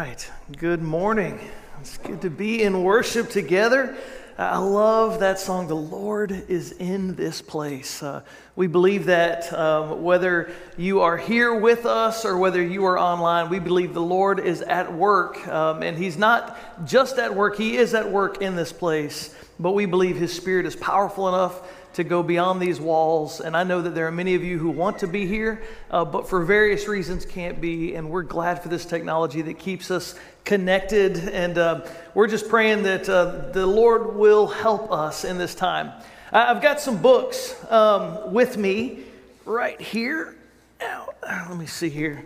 [0.00, 0.30] right.
[0.56, 1.38] Good morning.
[1.82, 3.94] It's good to be in worship together.
[4.38, 8.02] I love that song, The Lord is in this place.
[8.02, 8.22] Uh,
[8.56, 13.50] we believe that um, whether you are here with us or whether you are online,
[13.50, 15.46] we believe the Lord is at work.
[15.46, 19.34] Um, and He's not just at work, He is at work in this place.
[19.58, 21.60] But we believe His Spirit is powerful enough
[21.94, 23.40] to go beyond these walls.
[23.40, 26.04] And I know that there are many of you who want to be here, uh,
[26.04, 27.94] but for various reasons can't be.
[27.94, 30.14] And we're glad for this technology that keeps us
[30.44, 31.16] connected.
[31.16, 35.92] And uh, we're just praying that uh, the Lord will help us in this time.
[36.32, 39.00] I've got some books um, with me
[39.44, 40.36] right here.
[40.80, 42.24] Now, let me see here.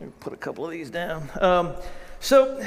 [0.00, 1.28] Let me put a couple of these down.
[1.40, 1.74] Um,
[2.18, 2.62] so,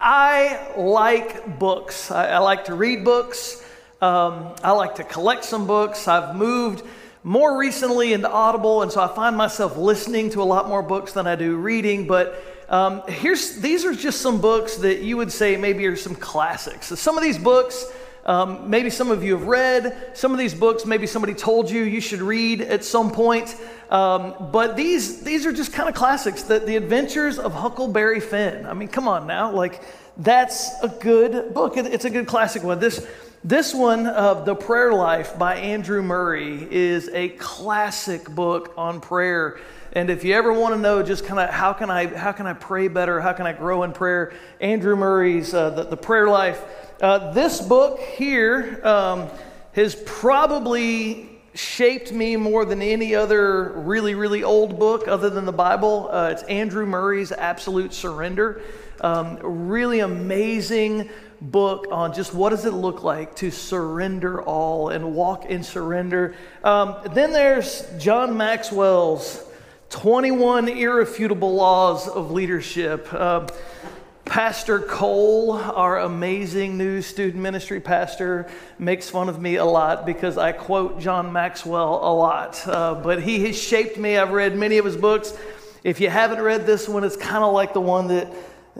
[0.00, 2.10] I like books.
[2.10, 3.64] I, I like to read books.
[4.00, 6.06] Um, I like to collect some books.
[6.06, 6.84] I've moved
[7.24, 11.14] more recently into Audible, and so I find myself listening to a lot more books
[11.14, 12.06] than I do reading.
[12.06, 16.14] But um, here's these are just some books that you would say maybe are some
[16.14, 16.86] classics.
[16.86, 17.84] So some of these books.
[18.24, 20.84] Um, maybe some of you have read some of these books.
[20.84, 23.56] Maybe somebody told you you should read at some point.
[23.90, 26.42] Um, but these these are just kind of classics.
[26.42, 28.66] The, the Adventures of Huckleberry Finn.
[28.66, 29.82] I mean, come on now, like
[30.18, 31.76] that's a good book.
[31.76, 32.80] It's a good classic one.
[32.80, 33.06] This
[33.44, 39.60] this one, uh, The Prayer Life by Andrew Murray, is a classic book on prayer.
[39.92, 42.48] And if you ever want to know just kind of how can I how can
[42.48, 46.28] I pray better, how can I grow in prayer, Andrew Murray's uh, the, the Prayer
[46.28, 46.60] Life.
[47.00, 49.28] Uh, this book here um,
[49.74, 51.27] has probably
[51.58, 56.08] shaped me more than any other really really old book other than the Bible.
[56.10, 58.62] Uh, it's Andrew Murray's Absolute Surrender.
[59.00, 61.08] Um, really amazing
[61.40, 66.34] book on just what does it look like to surrender all and walk in surrender.
[66.64, 69.44] Um, then there's John Maxwell's
[69.90, 73.08] 21 Irrefutable Laws of Leadership.
[73.12, 73.48] Uh,
[74.28, 78.46] pastor Cole, our amazing new student ministry pastor,
[78.78, 82.62] makes fun of me a lot because I quote John Maxwell a lot.
[82.68, 84.18] Uh, but he has shaped me.
[84.18, 85.32] I've read many of his books.
[85.82, 88.32] If you haven't read this one, it's kind of like the one that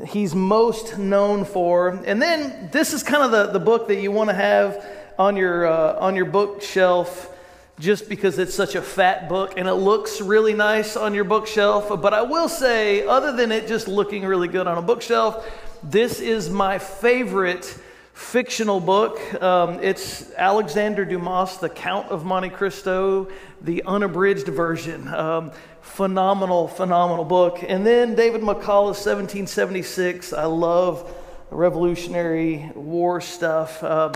[0.06, 1.88] he's most known for.
[2.04, 4.84] And then this is kind of the, the book that you want to have
[5.18, 7.34] on your, uh, on your bookshelf
[7.78, 11.88] just because it's such a fat book and it looks really nice on your bookshelf.
[12.00, 15.46] But I will say, other than it just looking really good on a bookshelf,
[15.82, 17.78] this is my favorite
[18.12, 19.20] fictional book.
[19.40, 23.28] Um, it's Alexander Dumas, The Count of Monte Cristo,
[23.60, 25.06] the unabridged version.
[25.06, 27.64] Um, phenomenal, phenomenal book.
[27.66, 30.32] And then David McCullough's 1776.
[30.32, 31.08] I love
[31.50, 33.82] Revolutionary War stuff.
[33.84, 34.14] Um,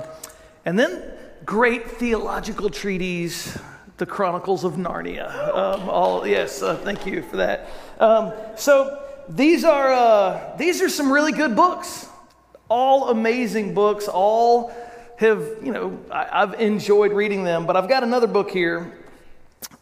[0.64, 1.02] and then
[1.44, 3.58] great theological treatise,
[3.96, 5.30] The Chronicles of Narnia.
[5.54, 7.68] Um, all yes, uh, thank you for that.
[7.98, 12.08] Um, so these are uh, these are some really good books.
[12.68, 14.08] All amazing books.
[14.08, 14.72] All
[15.18, 17.66] have you know I, I've enjoyed reading them.
[17.66, 18.92] But I've got another book here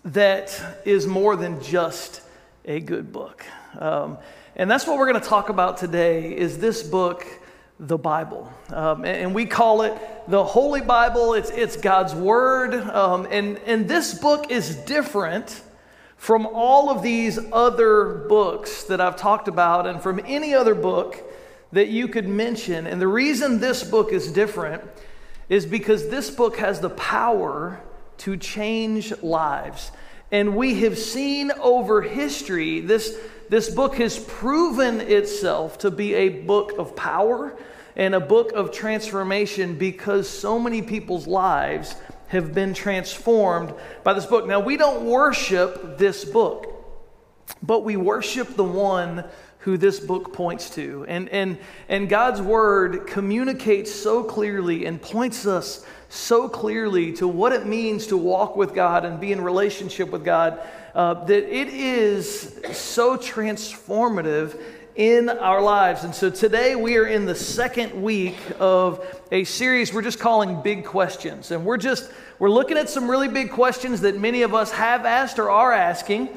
[0.05, 2.23] that is more than just
[2.65, 3.45] a good book.
[3.79, 4.19] Um,
[4.57, 7.27] and that's what we're going to talk about today is this book,
[7.81, 8.53] the Bible.
[8.69, 9.99] Um, and, we call it
[10.29, 11.33] the Holy Bible.
[11.33, 12.75] It's, it's God's Word.
[12.75, 15.63] Um, and, and this book is different
[16.19, 21.25] from all of these other books that I've talked about and from any other book
[21.73, 22.87] that you could mention.
[22.87, 24.85] And the reason this book is different
[25.49, 27.81] is because this book has the power
[28.19, 29.91] to change lives.
[30.31, 33.17] And we have seen over history, this,
[33.51, 37.57] this book has proven itself to be a book of power
[37.97, 41.97] and a book of transformation because so many people's lives
[42.29, 43.75] have been transformed
[44.05, 44.47] by this book.
[44.47, 46.73] Now, we don't worship this book,
[47.61, 49.25] but we worship the one
[49.59, 51.05] who this book points to.
[51.09, 51.59] And, and,
[51.89, 58.07] and God's word communicates so clearly and points us so clearly to what it means
[58.07, 60.61] to walk with God and be in relationship with God
[60.95, 64.61] uh, that it is so transformative
[64.97, 66.05] in our lives.
[66.05, 70.63] And so today we are in the second week of a series we're just calling
[70.63, 71.53] Big Questions.
[71.53, 75.07] And we're just, we're looking at some really big questions that many of us have
[75.07, 76.29] asked or are asking.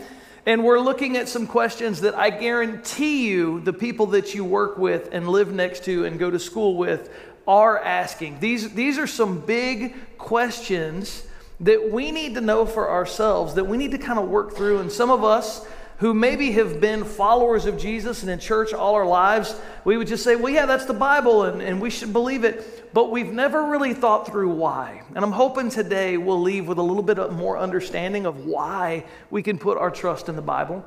[0.45, 4.77] And we're looking at some questions that I guarantee you the people that you work
[4.77, 7.09] with and live next to and go to school with
[7.47, 8.39] are asking.
[8.39, 11.23] These, these are some big questions
[11.63, 14.79] that we need to know for ourselves, that we need to kind of work through.
[14.79, 15.65] And some of us
[15.97, 19.55] who maybe have been followers of Jesus and in church all our lives,
[19.85, 22.93] we would just say, well, yeah, that's the Bible and, and we should believe it.
[22.93, 25.03] But we've never really thought through why.
[25.15, 29.41] And I'm hoping today we'll leave with a little bit more understanding of why we
[29.41, 30.83] can put our trust in the Bible.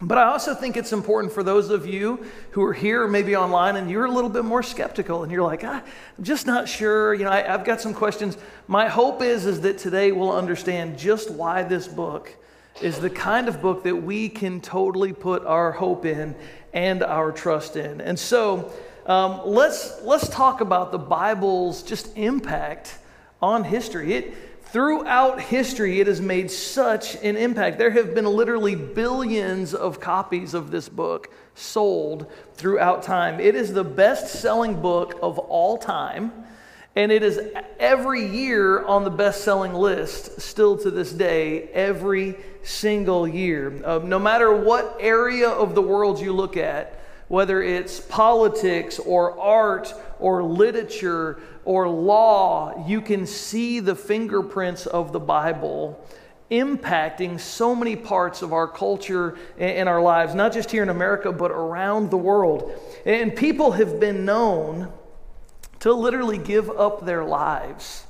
[0.00, 3.76] But I also think it's important for those of you who are here maybe online
[3.76, 5.82] and you're a little bit more skeptical and you're like, ah,
[6.18, 7.14] I'm just not sure.
[7.14, 8.36] You know, I, I've got some questions.
[8.68, 12.30] My hope is, is that today we'll understand just why this book
[12.82, 16.34] is the kind of book that we can totally put our hope in
[16.74, 18.02] and our trust in.
[18.02, 18.70] And so
[19.06, 22.98] um, let's, let's talk about the Bible's just impact
[23.40, 24.12] on history.
[24.12, 24.34] It,
[24.76, 27.78] Throughout history, it has made such an impact.
[27.78, 33.40] There have been literally billions of copies of this book sold throughout time.
[33.40, 36.30] It is the best selling book of all time,
[36.94, 37.40] and it is
[37.80, 43.80] every year on the best selling list, still to this day, every single year.
[43.82, 49.40] Uh, no matter what area of the world you look at, whether it's politics or
[49.40, 56.04] art or literature or law, you can see the fingerprints of the Bible
[56.50, 61.32] impacting so many parts of our culture and our lives, not just here in America,
[61.32, 62.72] but around the world.
[63.04, 64.92] And people have been known
[65.80, 68.06] to literally give up their lives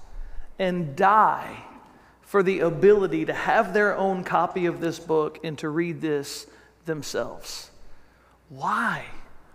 [0.58, 1.64] and die
[2.22, 6.46] for the ability to have their own copy of this book and to read this
[6.84, 7.70] themselves.
[8.48, 9.04] Why?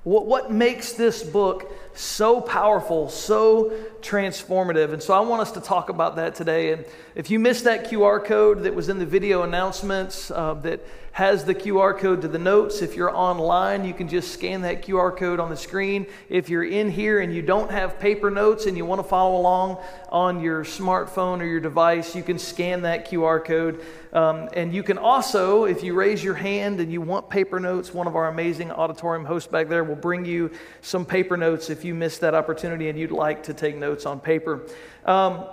[0.03, 3.71] What, what makes this book so powerful, so
[4.01, 4.94] transformative?
[4.94, 6.74] And so I want us to talk about that today.
[6.74, 10.83] And if you missed that QR code that was in the video announcements uh, that
[11.12, 14.81] has the QR code to the notes, if you're online, you can just scan that
[14.81, 16.07] QR code on the screen.
[16.30, 19.39] If you're in here and you don't have paper notes and you want to follow
[19.39, 23.86] along on your smartphone or your device, you can scan that QR code.
[24.13, 27.94] Um, and you can also, if you raise your hand and you want paper notes,
[27.94, 31.86] one of our amazing auditorium hosts back there will bring you some paper notes if
[31.86, 34.68] you missed that opportunity and you'd like to take notes on paper.
[35.06, 35.46] Um,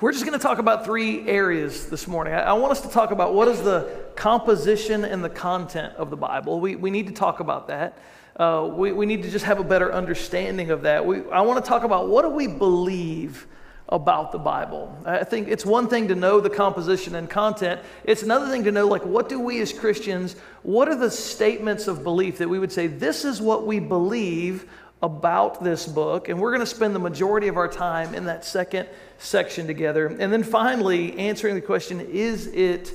[0.00, 2.34] we're just going to talk about three areas this morning.
[2.34, 6.10] I, I, want us to talk about what is the composition and the content of
[6.10, 6.60] the Bible.
[6.60, 7.98] We, we need to talk about that.
[8.36, 11.04] Uh, we, we need to just have a better understanding of that.
[11.04, 13.48] We, I want to talk about what do we believe
[13.88, 14.94] about the Bible.
[15.06, 17.80] I think it's one thing to know the composition and content.
[18.04, 21.88] It's another thing to know, like, what do we as Christians, what are the statements
[21.88, 24.70] of belief that we would say, this is what we believe
[25.00, 26.28] about this book?
[26.28, 28.88] And we're going to spend the majority of our time in that second
[29.18, 30.06] section together.
[30.06, 32.92] And then finally, answering the question, is it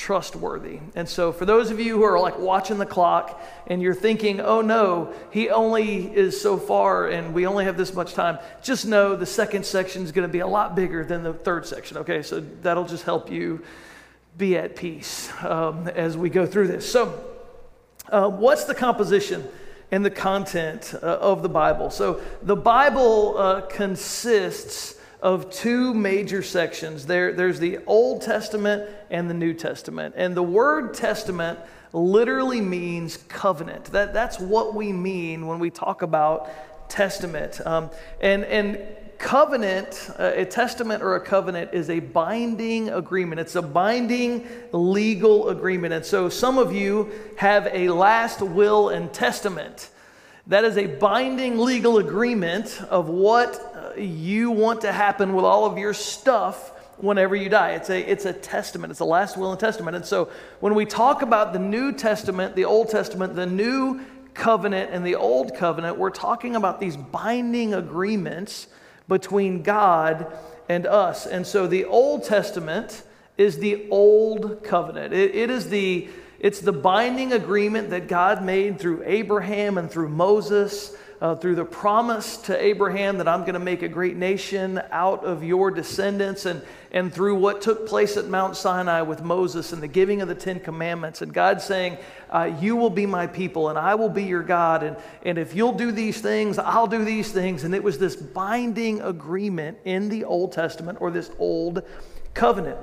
[0.00, 0.80] trustworthy.
[0.94, 4.40] And so, for those of you who are like watching the clock and you're thinking,
[4.40, 8.86] oh no, he only is so far and we only have this much time, just
[8.86, 11.98] know the second section is going to be a lot bigger than the third section,
[11.98, 12.22] okay?
[12.22, 13.62] So, that'll just help you
[14.38, 16.90] be at peace um, as we go through this.
[16.90, 17.22] So,
[18.08, 19.46] uh, what's the composition?
[19.92, 21.90] and the content uh, of the Bible.
[21.90, 27.06] So, the Bible uh, consists of two major sections.
[27.06, 30.14] There, there's the Old Testament and the New Testament.
[30.16, 31.58] And the word testament
[31.92, 33.86] literally means covenant.
[33.86, 36.48] That, that's what we mean when we talk about
[36.88, 37.60] testament.
[37.66, 37.90] Um,
[38.20, 38.78] and, and
[39.18, 43.40] covenant, a testament or a covenant is a binding agreement.
[43.40, 45.92] It's a binding legal agreement.
[45.92, 49.90] And so some of you have a last will and testament.
[50.46, 55.78] That is a binding legal agreement of what you want to happen with all of
[55.78, 56.72] your stuff
[57.02, 57.72] whenever you die.
[57.72, 59.96] It's a, it's a testament, it's a last will and testament.
[59.96, 64.00] And so when we talk about the New Testament, the Old Testament, the New
[64.34, 68.68] Covenant, and the Old Covenant, we're talking about these binding agreements
[69.08, 70.26] between God
[70.68, 71.26] and us.
[71.26, 73.02] And so the Old Testament
[73.36, 78.80] is the Old Covenant, it, it is the it's the binding agreement that God made
[78.80, 83.60] through Abraham and through Moses uh, through the promise to Abraham that I'm going to
[83.60, 86.62] make a great nation out of your descendants, and,
[86.92, 90.34] and through what took place at Mount Sinai with Moses and the giving of the
[90.34, 91.98] Ten Commandments, and God saying,
[92.30, 95.54] uh, You will be my people, and I will be your God, and, and if
[95.54, 97.64] you'll do these things, I'll do these things.
[97.64, 101.82] And it was this binding agreement in the Old Testament or this old
[102.32, 102.78] covenant.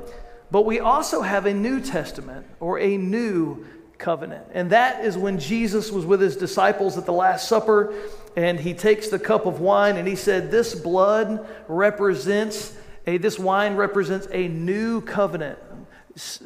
[0.51, 3.65] But we also have a New Testament or a new
[3.97, 4.45] covenant.
[4.53, 7.93] And that is when Jesus was with his disciples at the Last Supper
[8.37, 12.77] and he takes the cup of wine and he said, This blood represents
[13.07, 15.57] a, this wine represents a new covenant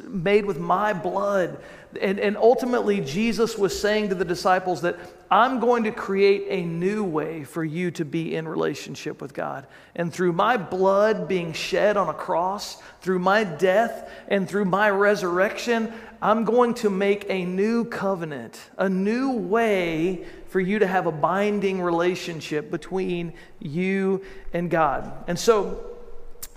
[0.06, 1.58] made with my blood.
[2.00, 4.98] And, and ultimately, Jesus was saying to the disciples that
[5.30, 9.66] I'm going to create a new way for you to be in relationship with God.
[9.94, 14.90] And through my blood being shed on a cross, through my death, and through my
[14.90, 21.06] resurrection, I'm going to make a new covenant, a new way for you to have
[21.06, 25.10] a binding relationship between you and God.
[25.26, 25.84] And so,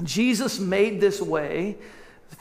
[0.03, 1.77] Jesus made this way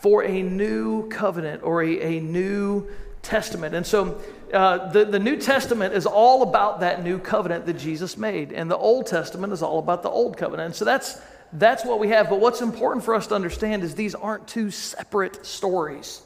[0.00, 2.88] for a new covenant or a, a new
[3.22, 3.74] Testament.
[3.74, 4.20] And so
[4.52, 8.70] uh, the, the New Testament is all about that new covenant that Jesus made, and
[8.70, 10.66] the Old Testament is all about the Old Covenant.
[10.66, 11.20] And so that's,
[11.54, 12.28] that's what we have.
[12.28, 16.22] But what's important for us to understand is these aren't two separate stories.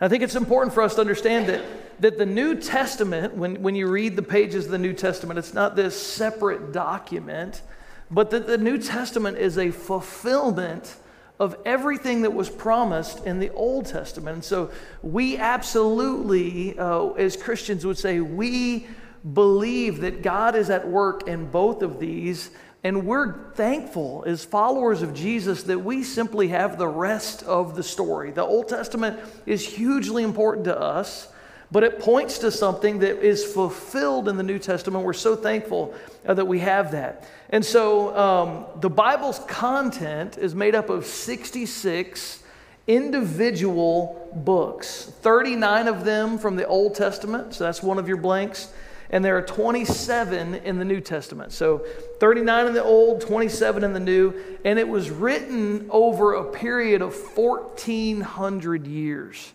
[0.00, 1.62] I think it's important for us to understand that,
[2.00, 5.54] that the New Testament, when, when you read the pages of the New Testament, it's
[5.54, 7.62] not this separate document,
[8.10, 10.96] but that the New Testament is a fulfillment
[11.40, 14.34] of everything that was promised in the Old Testament.
[14.34, 14.70] And so
[15.02, 18.86] we absolutely, uh, as Christians, would say we
[19.32, 22.50] believe that God is at work in both of these.
[22.84, 27.82] And we're thankful as followers of Jesus that we simply have the rest of the
[27.82, 28.30] story.
[28.30, 31.28] The Old Testament is hugely important to us
[31.74, 35.04] but it points to something that is fulfilled in the New Testament.
[35.04, 35.92] We're so thankful
[36.24, 37.28] uh, that we have that.
[37.50, 42.44] And so um, the Bible's content is made up of 66
[42.86, 48.72] individual books, 39 of them from the Old Testament, so that's one of your blanks.
[49.14, 51.52] And there are 27 in the New Testament.
[51.52, 51.86] So
[52.18, 54.34] 39 in the Old, 27 in the New.
[54.64, 59.52] And it was written over a period of 1,400 years.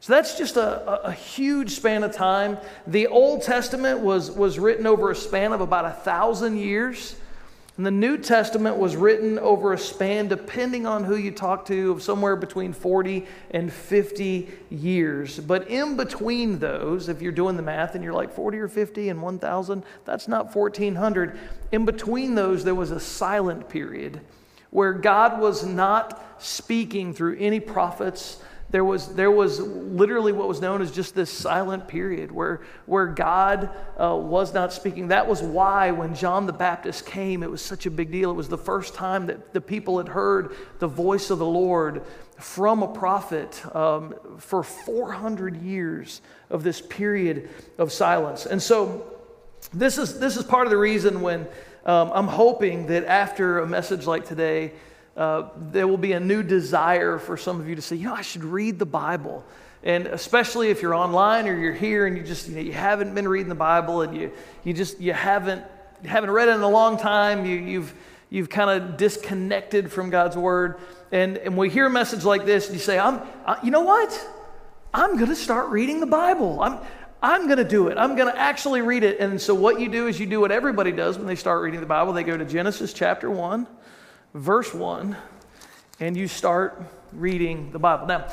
[0.00, 2.58] So that's just a, a, huge span of time.
[2.88, 7.14] The Old Testament was, was written over a span of about a thousand years.
[7.76, 11.92] And the New Testament was written over a span, depending on who you talk to,
[11.92, 15.38] of somewhere between 40 and 50 years.
[15.38, 19.10] But in between those, if you're doing the math and you're like 40 or 50
[19.10, 21.38] and 1,000, that's not 1,400.
[21.70, 24.20] In between those, there was a silent period
[24.70, 30.60] where God was not speaking through any prophets there was, there was literally what was
[30.60, 33.70] known as just this silent period where, where God
[34.00, 35.08] uh, was not speaking.
[35.08, 38.30] That was why when John the Baptist came, it was such a big deal.
[38.30, 42.02] It was the first time that the people had heard the voice of the Lord
[42.38, 46.20] from a prophet um, for 400 years
[46.50, 48.46] of this period of silence.
[48.46, 49.12] And so,
[49.72, 51.46] this is, this is part of the reason when
[51.84, 54.72] um, I'm hoping that after a message like today,
[55.16, 58.14] uh, there will be a new desire for some of you to say, you know,
[58.14, 59.44] I should read the Bible.
[59.82, 63.14] And especially if you're online or you're here and you just, you, know, you haven't
[63.14, 64.32] been reading the Bible and you,
[64.62, 65.64] you just, you haven't,
[66.02, 67.94] you haven't read it in a long time, you, you've,
[68.28, 70.80] you've kind of disconnected from God's Word.
[71.12, 73.82] And, and we hear a message like this and you say, I'm, I, you know
[73.82, 74.28] what?
[74.92, 76.60] I'm going to start reading the Bible.
[76.60, 76.78] I'm,
[77.22, 77.96] I'm going to do it.
[77.96, 79.18] I'm going to actually read it.
[79.20, 81.80] And so what you do is you do what everybody does when they start reading
[81.80, 82.12] the Bible.
[82.12, 83.66] They go to Genesis chapter 1
[84.36, 85.16] verse 1,
[85.98, 86.80] and you start
[87.12, 88.06] reading the Bible.
[88.06, 88.28] Now,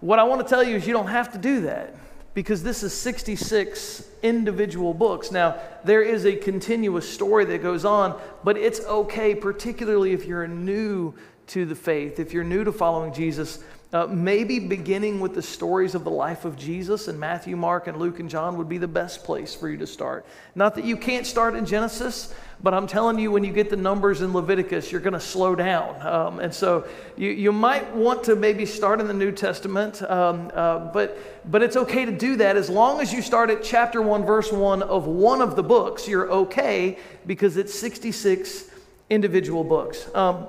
[0.00, 1.94] what I want to tell you is you don't have to do that
[2.34, 5.30] because this is 66 individual books.
[5.30, 10.48] Now, there is a continuous story that goes on, but it's okay, particularly if you're
[10.48, 11.12] new
[11.48, 13.62] to the faith, if you're new to following Jesus.
[13.92, 17.98] Uh, maybe beginning with the stories of the life of Jesus in Matthew, Mark, and
[17.98, 20.24] Luke and John would be the best place for you to start.
[20.54, 22.32] Not that you can't start in Genesis,
[22.62, 25.54] but I'm telling you, when you get the numbers in Leviticus, you're going to slow
[25.54, 26.00] down.
[26.06, 30.50] Um, and so you, you might want to maybe start in the New Testament, um,
[30.54, 31.18] uh, but,
[31.50, 32.56] but it's okay to do that.
[32.56, 36.08] As long as you start at chapter 1, verse 1 of one of the books,
[36.08, 36.96] you're okay
[37.26, 38.70] because it's 66
[39.10, 40.08] individual books.
[40.14, 40.46] Um,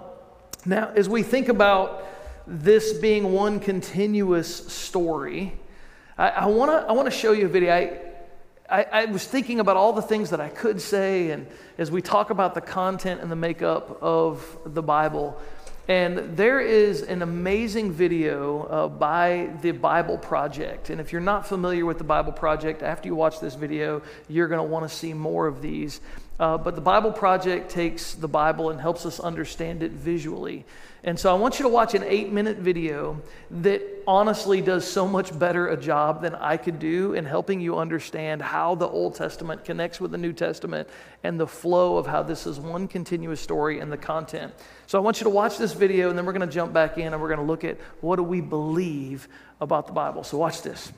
[0.65, 2.05] now, as we think about
[2.45, 5.53] this being one continuous story,
[6.17, 7.73] I, I want to I wanna show you a video.
[7.73, 7.99] I,
[8.69, 11.47] I, I, was thinking about all the things that I could say, and
[11.77, 15.39] as we talk about the content and the makeup of the Bible,
[15.89, 20.89] and there is an amazing video uh, by the Bible Project.
[20.89, 24.47] And if you're not familiar with the Bible Project, after you watch this video, you're
[24.47, 25.99] going to want to see more of these.
[26.39, 30.65] Uh, but the Bible Project takes the Bible and helps us understand it visually.
[31.05, 35.05] And so I want you to watch an eight minute video that honestly does so
[35.05, 39.15] much better a job than I could do in helping you understand how the Old
[39.15, 40.87] Testament connects with the New Testament
[41.23, 44.53] and the flow of how this is one continuous story and the content.
[44.87, 46.97] So I want you to watch this video and then we're going to jump back
[46.97, 49.27] in and we're going to look at what do we believe
[49.59, 50.23] about the Bible.
[50.23, 50.93] So watch this.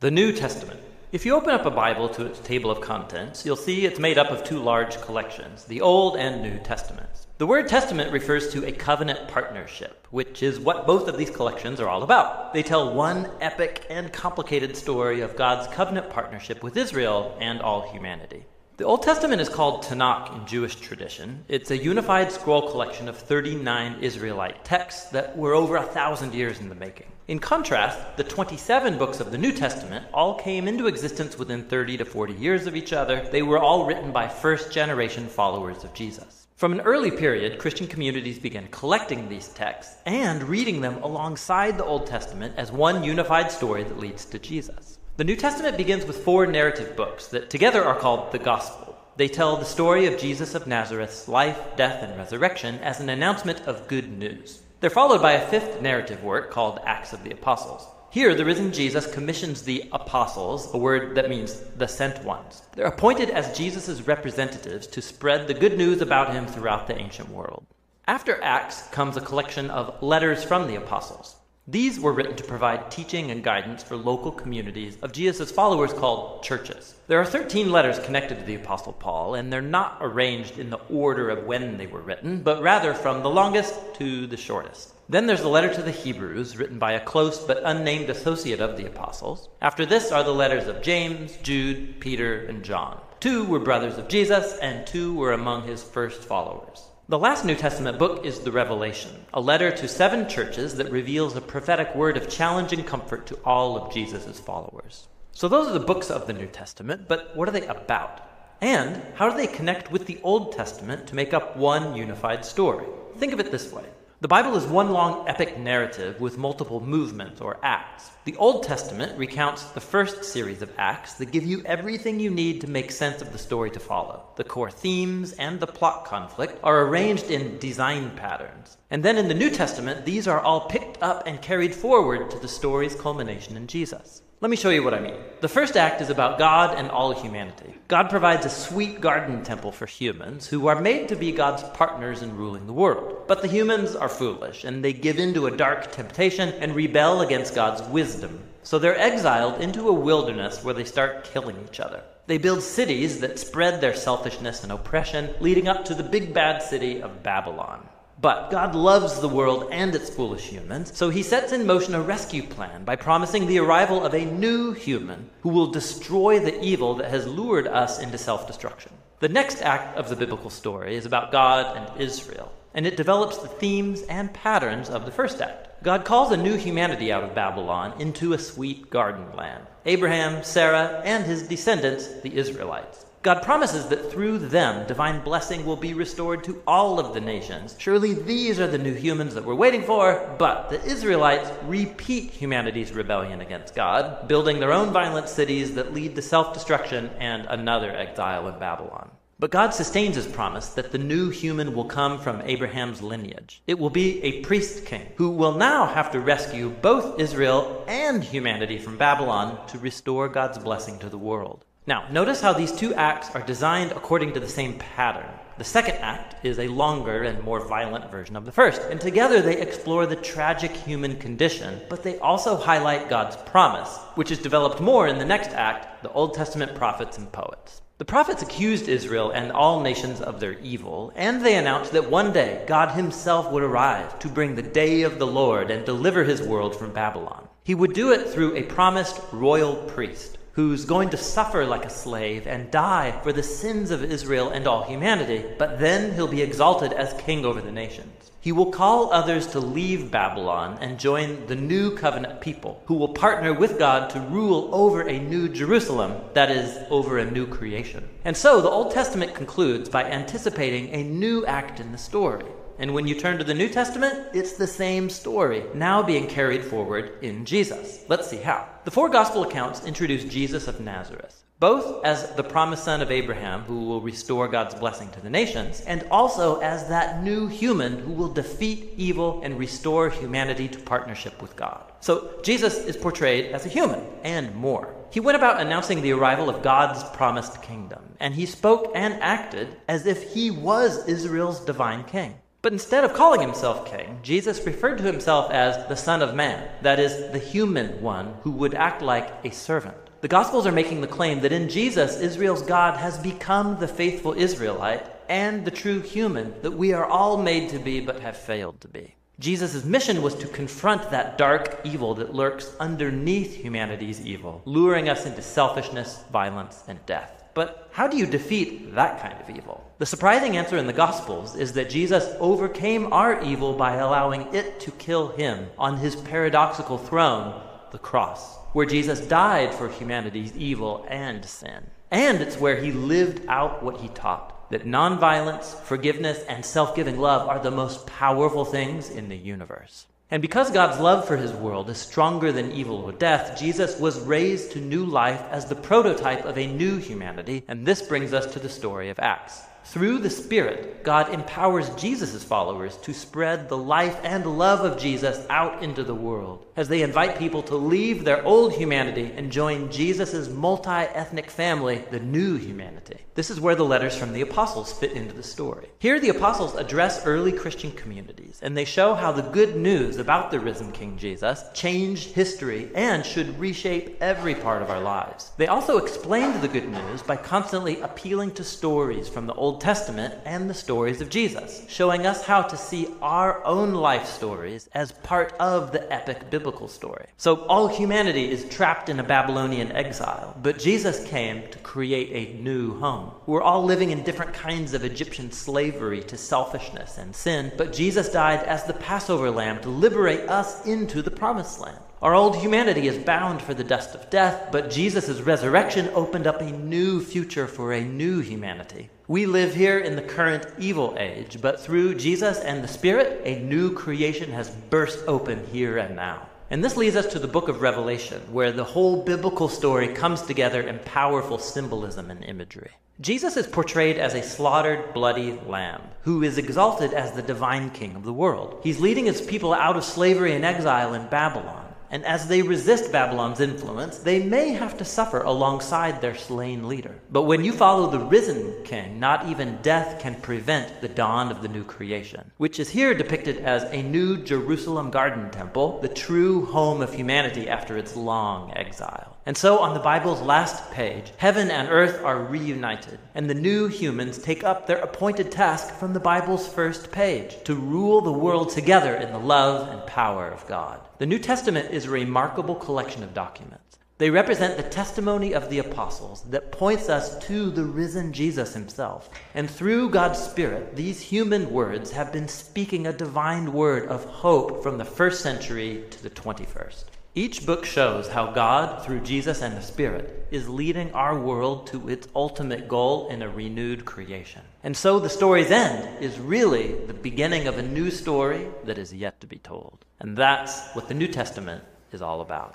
[0.00, 0.80] The New Testament.
[1.12, 4.16] If you open up a Bible to its table of contents, you'll see it's made
[4.16, 7.26] up of two large collections, the Old and New Testaments.
[7.36, 11.80] The word testament refers to a covenant partnership, which is what both of these collections
[11.80, 12.54] are all about.
[12.54, 17.92] They tell one epic and complicated story of God's covenant partnership with Israel and all
[17.92, 18.46] humanity.
[18.78, 21.44] The Old Testament is called Tanakh in Jewish tradition.
[21.46, 26.58] It's a unified scroll collection of 39 Israelite texts that were over a thousand years
[26.58, 27.11] in the making.
[27.32, 31.96] In contrast, the 27 books of the New Testament all came into existence within 30
[31.96, 33.26] to 40 years of each other.
[33.32, 36.46] They were all written by first generation followers of Jesus.
[36.56, 41.86] From an early period, Christian communities began collecting these texts and reading them alongside the
[41.86, 44.98] Old Testament as one unified story that leads to Jesus.
[45.16, 48.94] The New Testament begins with four narrative books that together are called the Gospel.
[49.16, 53.62] They tell the story of Jesus of Nazareth's life, death, and resurrection as an announcement
[53.62, 54.60] of good news.
[54.82, 57.86] They're followed by a fifth narrative work called Acts of the Apostles.
[58.10, 62.62] Here, the risen Jesus commissions the apostles, a word that means the sent ones.
[62.74, 67.30] They're appointed as Jesus' representatives to spread the good news about him throughout the ancient
[67.30, 67.64] world.
[68.08, 71.36] After Acts comes a collection of letters from the apostles.
[71.68, 76.42] These were written to provide teaching and guidance for local communities of Jesus' followers called
[76.42, 76.96] churches.
[77.06, 80.80] There are 13 letters connected to the Apostle Paul, and they're not arranged in the
[80.90, 84.92] order of when they were written, but rather from the longest to the shortest.
[85.08, 88.76] Then there's the letter to the Hebrews, written by a close but unnamed associate of
[88.76, 89.48] the apostles.
[89.60, 93.00] After this are the letters of James, Jude, Peter, and John.
[93.20, 96.88] Two were brothers of Jesus, and two were among his first followers.
[97.12, 101.36] The last New Testament book is the Revelation, a letter to seven churches that reveals
[101.36, 105.08] a prophetic word of challenge and comfort to all of Jesus' followers.
[105.32, 108.22] So, those are the books of the New Testament, but what are they about?
[108.62, 112.86] And how do they connect with the Old Testament to make up one unified story?
[113.18, 113.84] Think of it this way
[114.22, 118.12] the Bible is one long epic narrative with multiple movements or acts.
[118.24, 122.60] The Old Testament recounts the first series of acts that give you everything you need
[122.60, 124.22] to make sense of the story to follow.
[124.36, 128.76] The core themes and the plot conflict are arranged in design patterns.
[128.92, 132.38] And then in the New Testament, these are all picked up and carried forward to
[132.38, 134.22] the story's culmination in Jesus.
[134.42, 135.14] Let me show you what I mean.
[135.40, 137.76] The first act is about God and all humanity.
[137.86, 142.22] God provides a sweet garden temple for humans who are made to be God's partners
[142.22, 143.28] in ruling the world.
[143.28, 147.20] But the humans are foolish and they give in to a dark temptation and rebel
[147.20, 148.42] against God's wisdom.
[148.64, 152.02] So they're exiled into a wilderness where they start killing each other.
[152.26, 156.64] They build cities that spread their selfishness and oppression, leading up to the big bad
[156.64, 157.88] city of Babylon.
[158.22, 162.00] But God loves the world and its foolish humans, so he sets in motion a
[162.00, 166.94] rescue plan by promising the arrival of a new human who will destroy the evil
[166.94, 168.92] that has lured us into self destruction.
[169.18, 173.38] The next act of the biblical story is about God and Israel, and it develops
[173.38, 175.82] the themes and patterns of the first act.
[175.82, 181.02] God calls a new humanity out of Babylon into a sweet garden land Abraham, Sarah,
[181.04, 183.04] and his descendants, the Israelites.
[183.22, 187.76] God promises that through them, divine blessing will be restored to all of the nations.
[187.78, 192.90] Surely these are the new humans that we're waiting for, but the Israelites repeat humanity's
[192.90, 197.94] rebellion against God, building their own violent cities that lead to self destruction and another
[197.94, 199.08] exile in Babylon.
[199.38, 203.62] But God sustains his promise that the new human will come from Abraham's lineage.
[203.68, 208.24] It will be a priest king who will now have to rescue both Israel and
[208.24, 211.64] humanity from Babylon to restore God's blessing to the world.
[211.84, 215.28] Now, notice how these two acts are designed according to the same pattern.
[215.58, 219.42] The second act is a longer and more violent version of the first, and together
[219.42, 224.80] they explore the tragic human condition, but they also highlight God's promise, which is developed
[224.80, 227.82] more in the next act the Old Testament prophets and poets.
[227.98, 232.32] The prophets accused Israel and all nations of their evil, and they announced that one
[232.32, 236.42] day God himself would arrive to bring the day of the Lord and deliver his
[236.42, 237.48] world from Babylon.
[237.64, 241.90] He would do it through a promised royal priest who's going to suffer like a
[241.90, 246.42] slave and die for the sins of Israel and all humanity, but then he'll be
[246.42, 248.30] exalted as king over the nations.
[248.42, 253.14] He will call others to leave Babylon and join the new covenant people, who will
[253.14, 258.08] partner with God to rule over a new Jerusalem, that is, over a new creation.
[258.24, 262.44] And so the Old Testament concludes by anticipating a new act in the story.
[262.78, 266.64] And when you turn to the New Testament, it's the same story, now being carried
[266.64, 268.04] forward in Jesus.
[268.08, 268.68] Let's see how.
[268.84, 273.60] The four gospel accounts introduce Jesus of Nazareth, both as the promised son of Abraham
[273.62, 278.12] who will restore God's blessing to the nations, and also as that new human who
[278.12, 281.92] will defeat evil and restore humanity to partnership with God.
[282.00, 284.96] So Jesus is portrayed as a human and more.
[285.10, 289.76] He went about announcing the arrival of God's promised kingdom, and he spoke and acted
[289.86, 292.34] as if he was Israel's divine king.
[292.62, 296.70] But instead of calling himself king, Jesus referred to himself as the Son of Man,
[296.82, 299.96] that is, the human one who would act like a servant.
[300.20, 304.34] The Gospels are making the claim that in Jesus, Israel's God has become the faithful
[304.34, 308.80] Israelite and the true human that we are all made to be but have failed
[308.82, 309.16] to be.
[309.40, 315.26] Jesus' mission was to confront that dark evil that lurks underneath humanity's evil, luring us
[315.26, 317.41] into selfishness, violence, and death.
[317.54, 319.84] But how do you defeat that kind of evil?
[319.98, 324.80] The surprising answer in the Gospels is that Jesus overcame our evil by allowing it
[324.80, 327.60] to kill him on his paradoxical throne,
[327.90, 331.84] the cross, where Jesus died for humanity's evil and sin.
[332.10, 334.48] And it's where he lived out what he taught.
[334.70, 340.06] that nonviolence, forgiveness, and self giving love are the most powerful things in the universe.
[340.32, 344.18] And because God's love for his world is stronger than evil or death, Jesus was
[344.18, 348.50] raised to new life as the prototype of a new humanity, and this brings us
[348.54, 349.60] to the story of Acts.
[349.92, 355.44] Through the Spirit, God empowers Jesus' followers to spread the life and love of Jesus
[355.50, 359.90] out into the world as they invite people to leave their old humanity and join
[359.90, 363.18] Jesus' multi ethnic family, the new humanity.
[363.34, 365.88] This is where the letters from the apostles fit into the story.
[365.98, 370.50] Here, the apostles address early Christian communities, and they show how the good news about
[370.50, 375.52] the risen King Jesus changed history and should reshape every part of our lives.
[375.58, 380.32] They also explained the good news by constantly appealing to stories from the Old Testament
[380.44, 385.10] and the stories of Jesus, showing us how to see our own life stories as
[385.10, 387.26] part of the epic biblical story.
[387.36, 392.62] So all humanity is trapped in a Babylonian exile, but Jesus came to create a
[392.62, 393.32] new home.
[393.46, 398.28] We're all living in different kinds of Egyptian slavery to selfishness and sin, but Jesus
[398.28, 401.98] died as the Passover lamb to liberate us into the promised land.
[402.22, 406.60] Our old humanity is bound for the dust of death, but Jesus' resurrection opened up
[406.60, 409.10] a new future for a new humanity.
[409.28, 413.60] We live here in the current evil age, but through Jesus and the Spirit, a
[413.60, 416.48] new creation has burst open here and now.
[416.70, 420.42] And this leads us to the book of Revelation, where the whole biblical story comes
[420.42, 422.90] together in powerful symbolism and imagery.
[423.20, 428.16] Jesus is portrayed as a slaughtered, bloody lamb who is exalted as the divine king
[428.16, 428.80] of the world.
[428.82, 431.91] He's leading his people out of slavery and exile in Babylon.
[432.12, 437.18] And as they resist Babylon's influence, they may have to suffer alongside their slain leader.
[437.30, 441.62] But when you follow the risen king, not even death can prevent the dawn of
[441.62, 446.66] the new creation, which is here depicted as a new Jerusalem garden temple, the true
[446.66, 449.31] home of humanity after its long exile.
[449.44, 453.88] And so, on the Bible's last page, heaven and earth are reunited, and the new
[453.88, 458.70] humans take up their appointed task from the Bible's first page to rule the world
[458.70, 461.00] together in the love and power of God.
[461.18, 463.98] The New Testament is a remarkable collection of documents.
[464.18, 469.28] They represent the testimony of the apostles that points us to the risen Jesus himself.
[469.54, 474.84] And through God's Spirit, these human words have been speaking a divine word of hope
[474.84, 477.06] from the first century to the 21st.
[477.34, 482.10] Each book shows how God, through Jesus and the Spirit, is leading our world to
[482.10, 484.60] its ultimate goal in a renewed creation.
[484.84, 489.14] And so the story's end is really the beginning of a new story that is
[489.14, 490.04] yet to be told.
[490.20, 492.74] And that's what the New Testament is all about.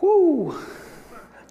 [0.00, 0.58] Whoo!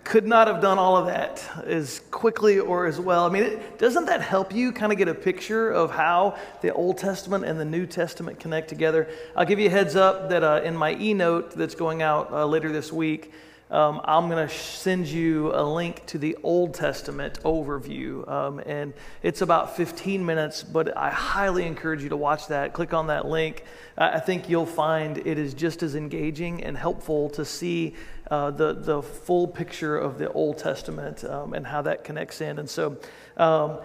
[0.07, 3.25] Could not have done all of that as quickly or as well.
[3.25, 6.73] I mean, it, doesn't that help you kind of get a picture of how the
[6.73, 9.09] Old Testament and the New Testament connect together?
[9.35, 12.31] I'll give you a heads up that uh, in my e note that's going out
[12.31, 13.33] uh, later this week,
[13.69, 18.27] um, I'm going to send you a link to the Old Testament overview.
[18.29, 22.71] Um, and it's about 15 minutes, but I highly encourage you to watch that.
[22.71, 23.63] Click on that link.
[23.97, 27.95] I think you'll find it is just as engaging and helpful to see
[28.31, 32.59] uh, the, the full picture of the Old Testament um, and how that connects in.
[32.59, 32.97] And so,
[33.35, 33.79] um,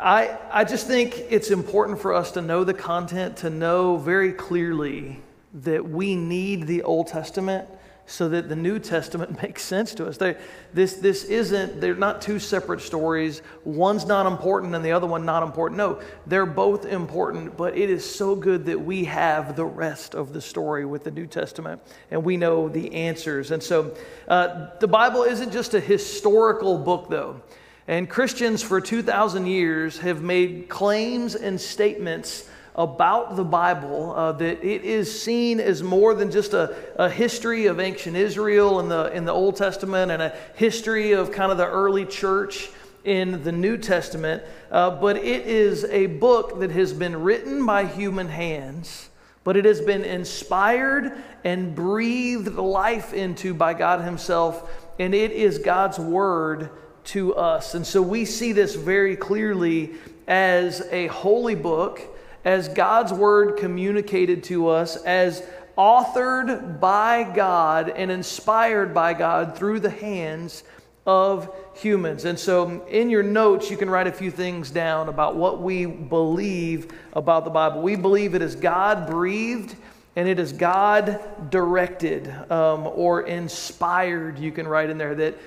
[0.00, 4.32] I, I just think it's important for us to know the content, to know very
[4.32, 5.20] clearly
[5.52, 7.68] that we need the Old Testament
[8.10, 10.16] so that the New Testament makes sense to us.
[10.16, 10.36] They,
[10.74, 13.40] this, this isn't, they're not two separate stories.
[13.64, 15.78] One's not important and the other one not important.
[15.78, 20.32] No, they're both important, but it is so good that we have the rest of
[20.32, 23.52] the story with the New Testament and we know the answers.
[23.52, 23.96] And so
[24.26, 27.40] uh, the Bible isn't just a historical book, though.
[27.86, 32.48] And Christians for 2,000 years have made claims and statements
[32.80, 37.66] about the Bible uh, that it is seen as more than just a, a history
[37.66, 41.58] of ancient Israel in the, in the Old Testament and a history of kind of
[41.58, 42.70] the early church
[43.04, 47.84] in the New Testament, uh, but it is a book that has been written by
[47.84, 49.10] human hands,
[49.44, 51.12] but it has been inspired
[51.44, 56.70] and breathed life into by God Himself, and it is God's Word
[57.04, 57.74] to us.
[57.74, 59.94] And so we see this very clearly
[60.26, 62.00] as a holy book
[62.44, 65.42] as God's word communicated to us, as
[65.76, 70.62] authored by God and inspired by God through the hands
[71.06, 72.24] of humans.
[72.24, 75.86] And so, in your notes, you can write a few things down about what we
[75.86, 77.82] believe about the Bible.
[77.82, 79.76] We believe it is God breathed
[80.16, 85.38] and it is God directed um, or inspired, you can write in there, that,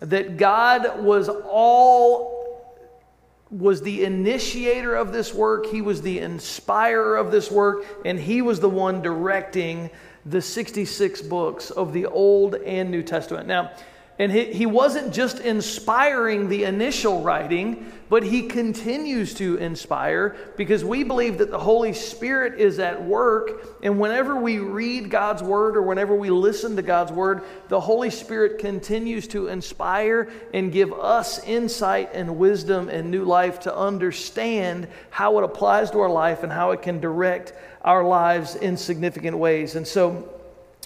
[0.00, 2.37] that God was all
[3.50, 8.42] was the initiator of this work, he was the inspirer of this work, and he
[8.42, 9.90] was the one directing
[10.26, 13.48] the 66 books of the Old and New Testament.
[13.48, 13.70] Now,
[14.18, 20.84] and he, he wasn't just inspiring the initial writing, but he continues to inspire because
[20.84, 23.64] we believe that the Holy Spirit is at work.
[23.82, 28.10] And whenever we read God's word or whenever we listen to God's word, the Holy
[28.10, 34.88] Spirit continues to inspire and give us insight and wisdom and new life to understand
[35.10, 37.52] how it applies to our life and how it can direct
[37.82, 39.76] our lives in significant ways.
[39.76, 40.28] And so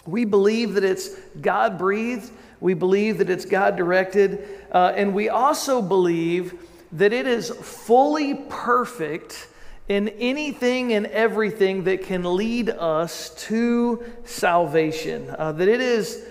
[0.07, 2.31] we believe that it's God breathed
[2.63, 4.49] we believe that it's God directed.
[4.71, 6.55] Uh, and we also believe
[6.93, 9.49] that it is fully perfect
[9.89, 15.35] in anything and everything that can lead us to salvation.
[15.37, 16.25] Uh, that it is,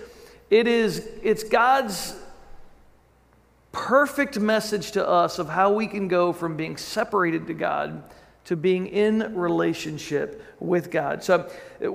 [0.48, 2.16] it is, it's God's
[3.70, 8.02] perfect message to us of how we can go from being separated to God
[8.44, 11.22] to being in relationship with God.
[11.22, 11.50] So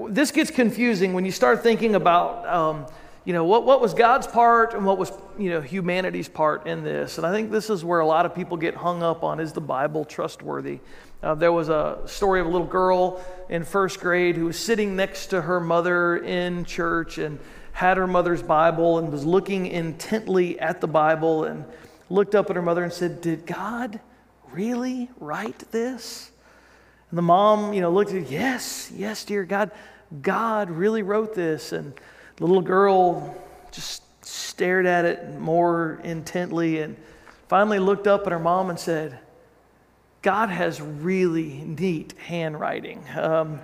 [0.10, 2.48] this gets confusing when you start thinking about.
[2.48, 2.86] Um,
[3.28, 6.86] you know, what, what was God's part and what was, you know, humanity's part in
[6.86, 7.18] this?
[7.18, 9.52] And I think this is where a lot of people get hung up on is
[9.52, 10.80] the Bible trustworthy?
[11.22, 14.96] Uh, there was a story of a little girl in first grade who was sitting
[14.96, 17.38] next to her mother in church and
[17.74, 21.66] had her mother's Bible and was looking intently at the Bible and
[22.10, 24.00] looked up at her mother and said, Did God
[24.54, 26.32] really write this?
[27.10, 29.72] And the mom, you know, looked at, Yes, yes, dear God,
[30.22, 31.74] God really wrote this.
[31.74, 31.94] And
[32.38, 33.36] the little girl
[33.72, 36.96] just stared at it more intently and
[37.48, 39.20] finally looked up at her mom and said,
[40.22, 43.04] God has really neat handwriting.
[43.16, 43.60] Um,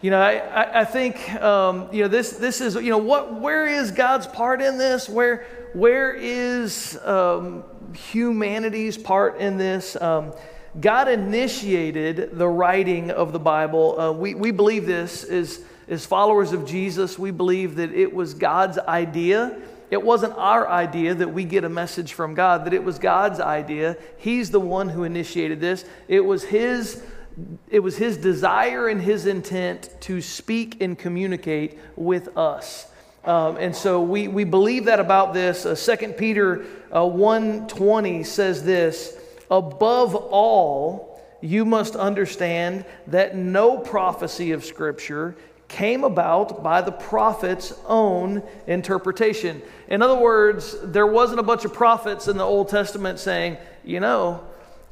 [0.00, 3.66] you know, I, I think, um, you know, this, this is, you know, what, where
[3.66, 5.08] is God's part in this?
[5.08, 7.64] Where, where is um,
[7.94, 10.00] humanity's part in this?
[10.00, 10.32] Um,
[10.80, 14.00] God initiated the writing of the Bible.
[14.00, 18.34] Uh, we, we believe this is as followers of Jesus, we believe that it was
[18.34, 19.58] God's idea.
[19.90, 23.40] It wasn't our idea that we get a message from God, that it was God's
[23.40, 23.96] idea.
[24.18, 25.84] He's the one who initiated this.
[26.06, 27.02] It was His,
[27.70, 32.86] it was his desire and His intent to speak and communicate with us.
[33.24, 35.64] Um, and so we, we believe that about this.
[35.66, 39.16] Uh, 2 Peter uh, 1.20 says this,
[39.50, 45.36] Above all, you must understand that no prophecy of Scripture
[45.68, 49.62] came about by the prophet's own interpretation.
[49.88, 54.00] In other words, there wasn't a bunch of prophets in the Old Testament saying, you
[54.00, 54.42] know,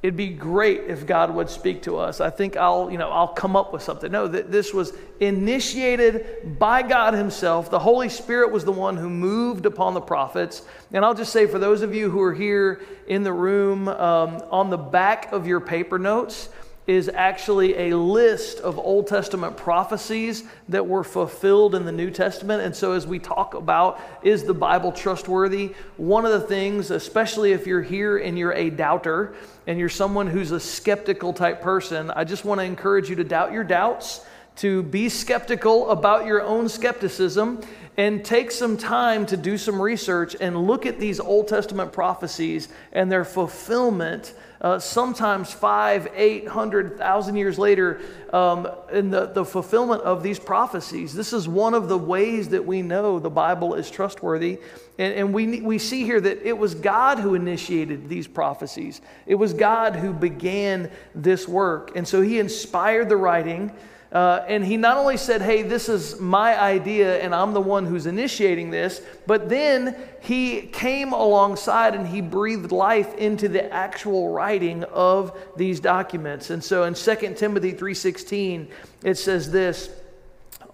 [0.02, 2.20] it'd be great if God would speak to us.
[2.20, 4.12] I think I'll, you know, I'll come up with something.
[4.12, 7.70] No, that this was initiated by God himself.
[7.70, 10.62] The Holy Spirit was the one who moved upon the prophets.
[10.92, 14.42] And I'll just say for those of you who are here in the room, um,
[14.50, 16.50] on the back of your paper notes,
[16.86, 22.62] is actually a list of Old Testament prophecies that were fulfilled in the New Testament.
[22.62, 27.52] And so, as we talk about is the Bible trustworthy, one of the things, especially
[27.52, 29.34] if you're here and you're a doubter
[29.66, 33.24] and you're someone who's a skeptical type person, I just want to encourage you to
[33.24, 34.24] doubt your doubts,
[34.56, 37.62] to be skeptical about your own skepticism,
[37.96, 42.68] and take some time to do some research and look at these Old Testament prophecies
[42.92, 48.00] and their fulfillment uh, sometimes five, eight hundred thousand years later,
[48.32, 51.14] um, in the, the fulfillment of these prophecies.
[51.14, 54.58] This is one of the ways that we know the Bible is trustworthy.
[54.98, 59.34] And, and we, we see here that it was God who initiated these prophecies, it
[59.34, 61.96] was God who began this work.
[61.96, 63.72] And so he inspired the writing.
[64.12, 67.86] Uh, and he not only said, Hey, this is my idea and I'm the one
[67.86, 74.32] who's initiating this, but then he came alongside and he breathed life into the actual
[74.32, 76.50] writing of these documents.
[76.50, 78.68] And so in 2 Timothy 3:16,
[79.02, 79.90] it says this: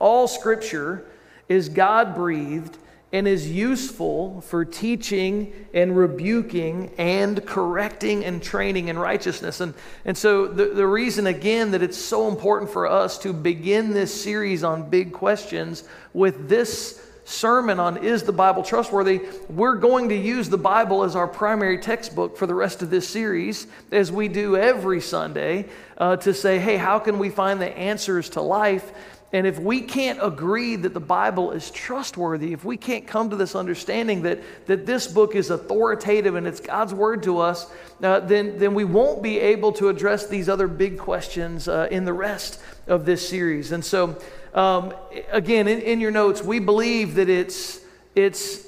[0.02, 1.04] all scripture
[1.48, 2.76] is God breathed
[3.12, 9.60] and is useful for teaching and rebuking and correcting and training in righteousness.
[9.60, 9.74] And,
[10.06, 14.22] and so, the, the reason again that it's so important for us to begin this
[14.22, 19.20] series on big questions with this sermon on Is the Bible Trustworthy?
[19.48, 23.08] We're going to use the Bible as our primary textbook for the rest of this
[23.08, 27.76] series, as we do every Sunday, uh, to say, hey, how can we find the
[27.78, 28.92] answers to life?
[29.32, 33.36] And if we can't agree that the Bible is trustworthy, if we can't come to
[33.36, 37.70] this understanding that, that this book is authoritative and it's God's word to us,
[38.02, 42.04] uh, then, then we won't be able to address these other big questions uh, in
[42.04, 43.72] the rest of this series.
[43.72, 44.18] And so,
[44.52, 44.92] um,
[45.30, 47.80] again, in, in your notes, we believe that it's,
[48.14, 48.66] it's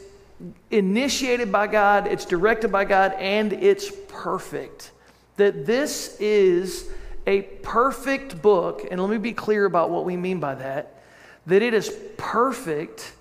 [0.70, 4.92] initiated by God, it's directed by God, and it's perfect.
[5.36, 6.88] That this is
[7.26, 11.02] a perfect book, and let me be clear about what we mean by that,
[11.46, 13.12] that it is perfect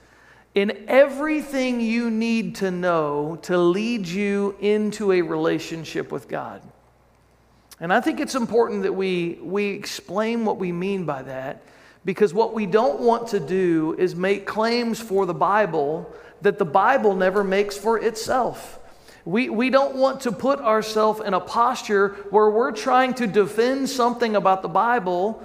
[0.55, 6.61] in everything you need to know to lead you into a relationship with God.
[7.79, 11.63] And I think it's important that we, we explain what we mean by that
[12.05, 16.65] because what we don't want to do is make claims for the Bible that the
[16.65, 18.79] Bible never makes for itself.
[19.25, 23.89] We, we don't want to put ourselves in a posture where we're trying to defend
[23.89, 25.41] something about the Bible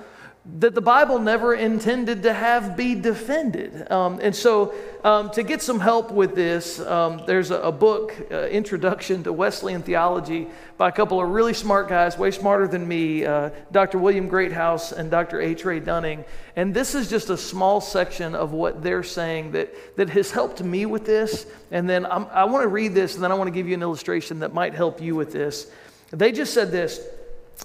[0.57, 3.91] that the Bible never intended to have be defended.
[3.93, 8.17] Um, and so, um, to get some help with this, um, there's a, a book,
[8.31, 12.89] uh, Introduction to Wesleyan Theology, by a couple of really smart guys, way smarter than
[12.89, 13.99] me, uh, Dr.
[13.99, 15.41] William Greathouse and Dr.
[15.41, 15.67] H.
[15.67, 16.25] Ray Dunning.
[16.57, 20.63] And this is just a small section of what they're saying that, that has helped
[20.63, 21.47] me with this.
[21.71, 23.75] And then I'm, I want to read this, and then I want to give you
[23.75, 25.71] an illustration that might help you with this.
[26.11, 27.07] They just said this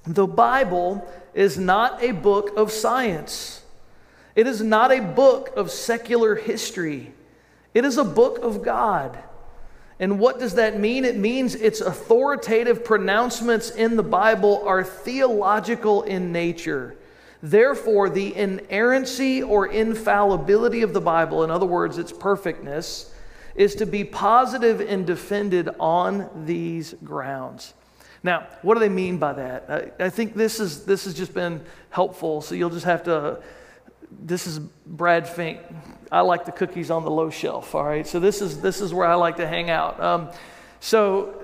[0.05, 3.61] The Bible is not a book of science.
[4.35, 7.13] It is not a book of secular history.
[7.73, 9.17] It is a book of God.
[9.99, 11.05] And what does that mean?
[11.05, 16.95] It means its authoritative pronouncements in the Bible are theological in nature.
[17.41, 23.13] Therefore, the inerrancy or infallibility of the Bible, in other words, its perfectness,
[23.55, 27.73] is to be positive and defended on these grounds.
[28.23, 29.93] Now, what do they mean by that?
[29.99, 33.41] I, I think this, is, this has just been helpful, so you'll just have to.
[34.11, 35.59] This is Brad Fink.
[36.11, 38.07] I like the cookies on the low shelf, all right?
[38.07, 40.01] So this is, this is where I like to hang out.
[40.01, 40.29] Um,
[40.79, 41.43] so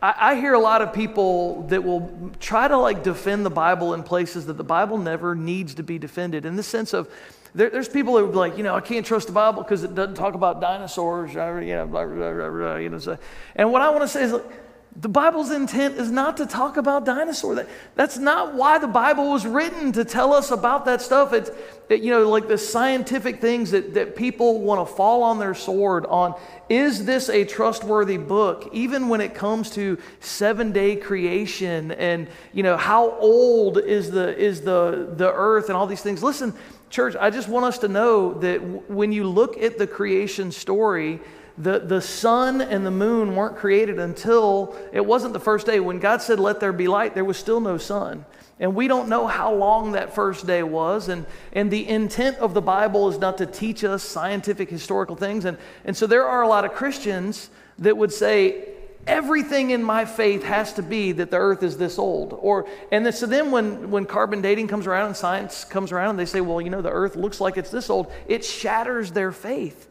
[0.00, 4.02] I, hear a lot of people that will try to like defend the Bible in
[4.02, 6.46] places that the Bible never needs to be defended.
[6.46, 7.10] In the sense of,
[7.54, 9.94] there, there's people who are like, you know, I can't trust the Bible because it
[9.94, 12.98] doesn't talk about dinosaurs, you know, blah, blah, blah, you know.
[12.98, 13.18] So,
[13.56, 14.63] and what I want to say is, like,
[14.96, 17.56] the Bible's intent is not to talk about dinosaurs.
[17.56, 21.32] That, that's not why the Bible was written to tell us about that stuff.
[21.32, 21.50] It's,
[21.88, 25.54] it, you know, like the scientific things that, that people want to fall on their
[25.54, 26.38] sword on.
[26.68, 28.70] Is this a trustworthy book?
[28.72, 34.36] Even when it comes to seven day creation and, you know, how old is the,
[34.38, 36.22] is the, the earth and all these things.
[36.22, 36.54] Listen,
[36.88, 40.52] church, I just want us to know that w- when you look at the creation
[40.52, 41.20] story,
[41.56, 45.78] the, the sun and the moon weren't created until it wasn't the first day.
[45.78, 48.24] When God said, Let there be light, there was still no sun.
[48.60, 51.08] And we don't know how long that first day was.
[51.08, 55.44] And, and the intent of the Bible is not to teach us scientific, historical things.
[55.44, 58.68] And, and so there are a lot of Christians that would say,
[59.06, 63.04] everything in my faith has to be that the earth is this old or and
[63.04, 66.24] then, so then when when carbon dating comes around and science comes around and they
[66.24, 69.90] say well you know the earth looks like it's this old it shatters their faith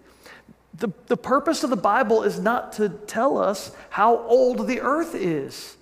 [0.73, 5.13] the, the purpose of the Bible is not to tell us how old the earth
[5.13, 5.77] is.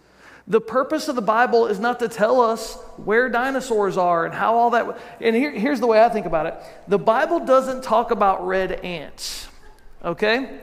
[0.47, 4.55] The purpose of the Bible is not to tell us where dinosaurs are and how
[4.55, 4.99] all that.
[5.21, 6.55] And here, here's the way I think about it
[6.87, 9.47] the Bible doesn't talk about red ants,
[10.03, 10.59] okay?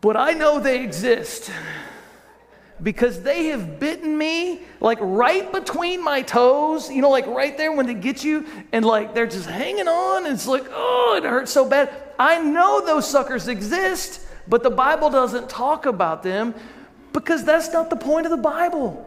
[0.00, 1.50] But I know they exist
[2.82, 7.72] because they have bitten me like right between my toes, you know, like right there
[7.72, 10.26] when they get you, and like they're just hanging on.
[10.26, 11.90] And it's like, oh, it hurts so bad.
[12.18, 16.54] I know those suckers exist, but the Bible doesn't talk about them
[17.12, 19.06] because that's not the point of the Bible.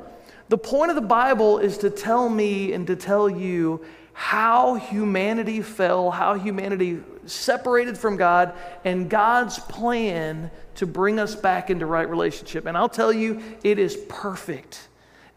[0.50, 3.84] The point of the Bible is to tell me and to tell you
[4.14, 8.54] how humanity fell, how humanity separated from God,
[8.86, 12.66] and God's plan to bring us back into right relationship.
[12.66, 14.88] And I'll tell you, it is perfect.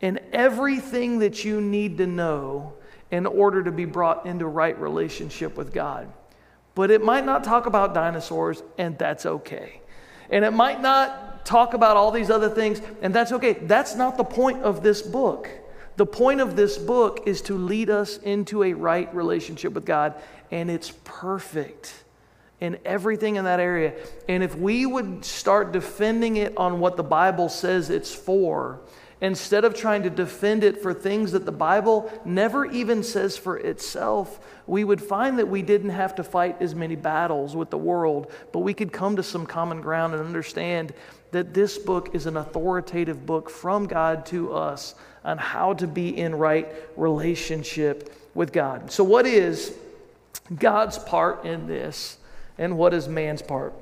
[0.00, 2.74] And everything that you need to know
[3.10, 6.12] in order to be brought into right relationship with God.
[6.74, 9.80] But it might not talk about dinosaurs, and that's okay.
[10.28, 13.54] And it might not talk about all these other things, and that's okay.
[13.54, 15.48] That's not the point of this book.
[15.96, 20.14] The point of this book is to lead us into a right relationship with God,
[20.50, 21.94] and it's perfect
[22.60, 23.94] in everything in that area.
[24.28, 28.80] And if we would start defending it on what the Bible says it's for,
[29.22, 33.56] instead of trying to defend it for things that the Bible never even says for
[33.56, 37.78] itself, we would find that we didn't have to fight as many battles with the
[37.78, 40.92] world, but we could come to some common ground and understand
[41.30, 44.94] that this book is an authoritative book from God to us
[45.26, 48.90] on how to be in right relationship with God.
[48.90, 49.76] So, what is
[50.56, 52.16] God's part in this,
[52.56, 53.74] and what is man's part?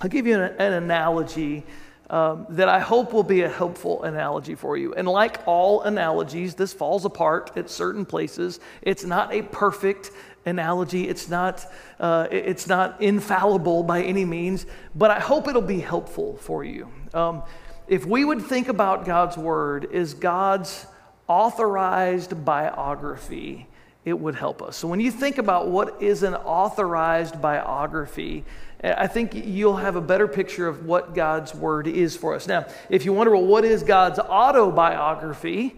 [0.00, 1.64] I'll give you an, an analogy
[2.10, 4.94] um, that I hope will be a helpful analogy for you.
[4.94, 8.60] And like all analogies, this falls apart at certain places.
[8.82, 10.10] It's not a perfect
[10.44, 11.08] analogy.
[11.08, 11.64] It's not,
[11.98, 16.90] uh, it's not infallible by any means, but I hope it'll be helpful for you.
[17.14, 17.42] Um,
[17.86, 20.86] if we would think about God's word as God's
[21.28, 23.66] authorized biography,
[24.04, 24.76] it would help us.
[24.76, 28.44] So when you think about what is an authorized biography,
[28.82, 32.46] eh, I think you'll have a better picture of what God's word is for us.
[32.46, 35.76] Now, if you wonder, well, what is God's autobiography?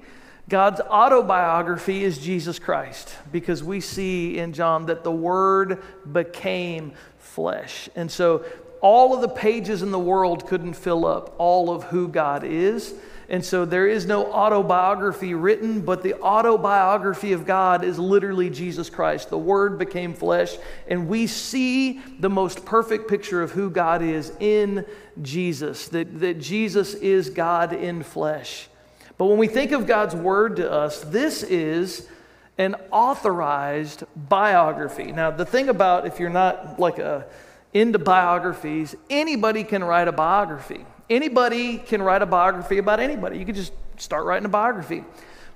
[0.49, 5.83] God's autobiography is Jesus Christ because we see in John that the Word
[6.13, 7.89] became flesh.
[7.97, 8.45] And so
[8.87, 12.95] all of the pages in the world couldn't fill up all of who God is.
[13.29, 18.89] And so there is no autobiography written, but the autobiography of God is literally Jesus
[18.89, 19.29] Christ.
[19.29, 20.57] The Word became flesh,
[20.87, 24.87] and we see the most perfect picture of who God is in
[25.21, 28.69] Jesus, that, that Jesus is God in flesh.
[29.19, 32.07] But when we think of God's Word to us, this is
[32.57, 35.11] an authorized biography.
[35.11, 37.27] Now, the thing about if you're not like a
[37.77, 40.87] into biographies, anybody can write a biography.
[41.11, 43.39] Anybody can write a biography about anybody.
[43.39, 45.05] You could just start writing a biography.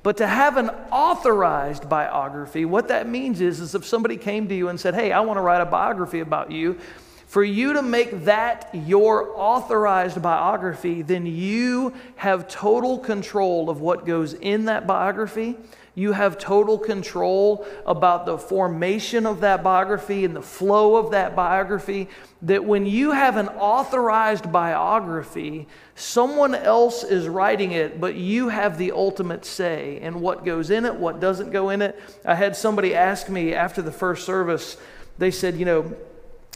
[0.02, 4.54] But to have an authorized biography, what that means is, is if somebody came to
[4.54, 6.78] you and said, Hey, I want to write a biography about you,
[7.26, 14.04] for you to make that your authorized biography, then you have total control of what
[14.04, 15.56] goes in that biography
[15.94, 21.34] you have total control about the formation of that biography and the flow of that
[21.34, 22.08] biography.
[22.42, 28.78] That when you have an authorized biography, someone else is writing it, but you have
[28.78, 32.00] the ultimate say in what goes in it, what doesn't go in it.
[32.24, 34.76] I had somebody ask me after the first service,
[35.18, 35.94] they said, you know,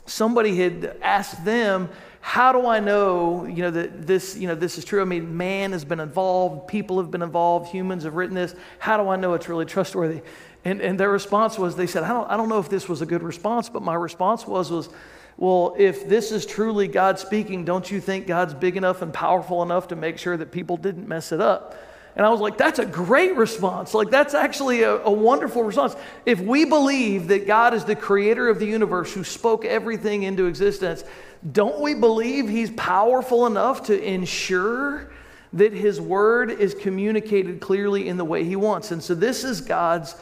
[0.07, 1.89] somebody had asked them,
[2.27, 5.03] how do I know, you know, that this, you know, this is true?
[5.03, 8.55] I mean, man has been involved, people have been involved, humans have written this.
[8.79, 10.23] How do I know it's really trustworthy?
[10.65, 13.03] And, and their response was, they said, I don't, I don't know if this was
[13.03, 14.89] a good response, but my response was, was,
[15.37, 19.63] well, if this is truly God speaking, don't you think God's big enough and powerful
[19.63, 21.77] enough to make sure that people didn't mess it up?
[22.17, 23.93] And I was like, that's a great response.
[23.93, 25.97] Like, that's actually a, a, wonderful response.
[26.25, 30.47] If we believe that God is the creator of the universe who spoke everything into
[30.47, 31.03] existence,
[31.51, 35.13] don't we believe He's powerful enough to ensure
[35.53, 38.91] that His word is communicated clearly in the way He wants?
[38.91, 40.15] And so, this is God's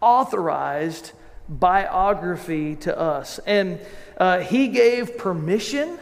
[0.00, 1.12] authorized
[1.48, 3.38] biography to us.
[3.40, 3.78] And
[4.18, 5.98] uh, He gave permission.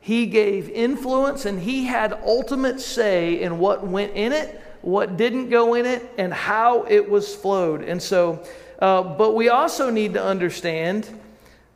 [0.00, 5.48] He gave influence and he had ultimate say in what went in it what didn't
[5.48, 7.82] go in it, and how it was flowed.
[7.82, 8.44] And so,
[8.78, 11.08] uh, but we also need to understand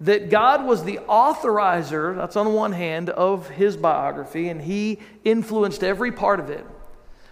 [0.00, 5.82] that God was the authorizer, that's on one hand, of his biography, and he influenced
[5.82, 6.64] every part of it.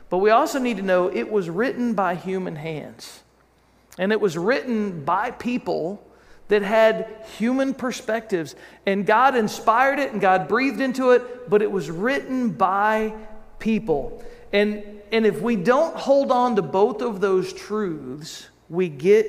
[0.09, 3.23] But we also need to know it was written by human hands.
[3.99, 6.03] And it was written by people
[6.49, 7.09] that had
[7.39, 8.55] human perspectives.
[8.85, 13.14] And God inspired it and God breathed into it, but it was written by
[13.59, 14.25] people.
[14.53, 19.27] And, and if we don't hold on to both of those truths, we get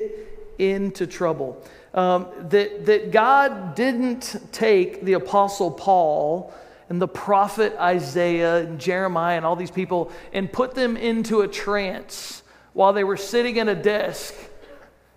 [0.58, 1.62] into trouble.
[1.98, 6.54] Um, that, that God didn't take the Apostle Paul
[6.88, 11.48] and the prophet Isaiah and Jeremiah and all these people and put them into a
[11.48, 14.32] trance while they were sitting in a desk,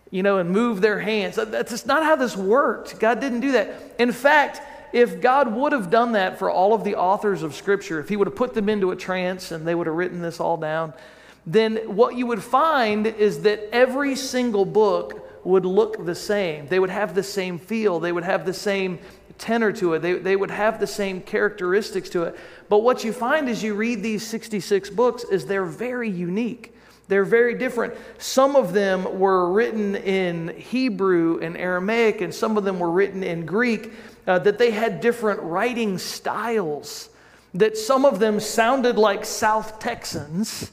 [0.09, 1.35] you know, and move their hands.
[1.35, 2.99] That's just not how this worked.
[2.99, 3.93] God didn't do that.
[3.99, 7.99] In fact, if God would have done that for all of the authors of Scripture,
[7.99, 10.39] if He would have put them into a trance and they would have written this
[10.39, 10.93] all down,
[11.45, 16.67] then what you would find is that every single book would look the same.
[16.67, 18.99] They would have the same feel, they would have the same
[19.37, 22.37] tenor to it, they, they would have the same characteristics to it.
[22.69, 26.75] But what you find as you read these 66 books is they're very unique.
[27.07, 27.93] They're very different.
[28.19, 33.21] Some of them were written in Hebrew and Aramaic, and some of them were written
[33.21, 33.91] in Greek
[34.27, 37.09] uh, that they had different writing styles,
[37.53, 40.71] that some of them sounded like South Texans.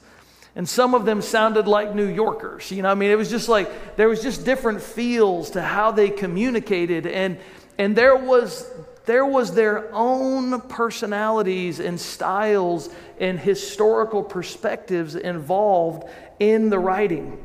[0.58, 2.72] And some of them sounded like New Yorkers.
[2.72, 5.92] You know, I mean, it was just like there was just different feels to how
[5.92, 7.06] they communicated.
[7.06, 7.38] And,
[7.78, 8.68] and there, was,
[9.06, 12.90] there was their own personalities and styles
[13.20, 16.08] and historical perspectives involved
[16.40, 17.38] in the writing.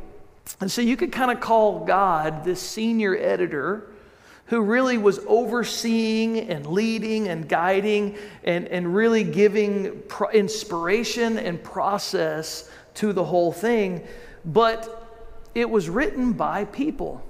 [0.59, 3.91] And so you could kind of call God the senior editor
[4.47, 11.63] who really was overseeing and leading and guiding and, and really giving pro- inspiration and
[11.63, 14.05] process to the whole thing.
[14.45, 15.09] But
[15.55, 17.23] it was written by people.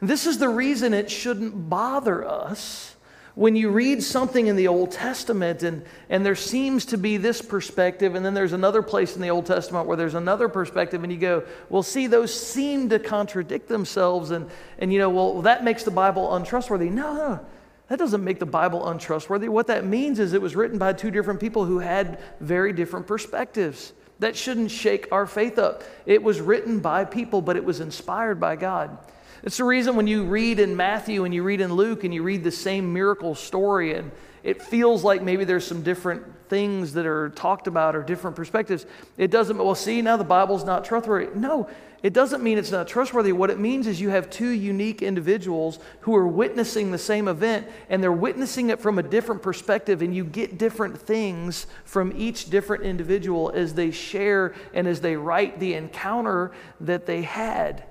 [0.00, 2.96] This is the reason it shouldn't bother us
[3.34, 7.40] when you read something in the Old Testament and, and there seems to be this
[7.40, 11.12] perspective, and then there's another place in the Old Testament where there's another perspective, and
[11.12, 15.64] you go, well, see, those seem to contradict themselves, and, and you know, well, that
[15.64, 16.90] makes the Bible untrustworthy.
[16.90, 17.40] No, no,
[17.88, 19.48] that doesn't make the Bible untrustworthy.
[19.48, 23.06] What that means is it was written by two different people who had very different
[23.06, 23.94] perspectives.
[24.22, 25.82] That shouldn't shake our faith up.
[26.06, 28.96] It was written by people, but it was inspired by God.
[29.42, 32.22] It's the reason when you read in Matthew and you read in Luke and you
[32.22, 34.12] read the same miracle story and
[34.44, 38.86] it feels like maybe there's some different things that are talked about or different perspectives.
[39.18, 41.36] It doesn't, well, see, now the Bible's not trustworthy.
[41.36, 41.68] No,
[42.02, 43.32] it doesn't mean it's not trustworthy.
[43.32, 47.68] What it means is you have two unique individuals who are witnessing the same event
[47.88, 52.50] and they're witnessing it from a different perspective, and you get different things from each
[52.50, 56.50] different individual as they share and as they write the encounter
[56.80, 57.84] that they had.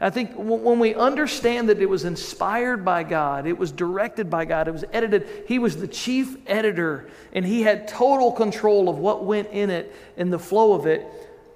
[0.00, 4.44] I think when we understand that it was inspired by God, it was directed by
[4.44, 8.98] God, it was edited, he was the chief editor and he had total control of
[8.98, 11.06] what went in it and the flow of it.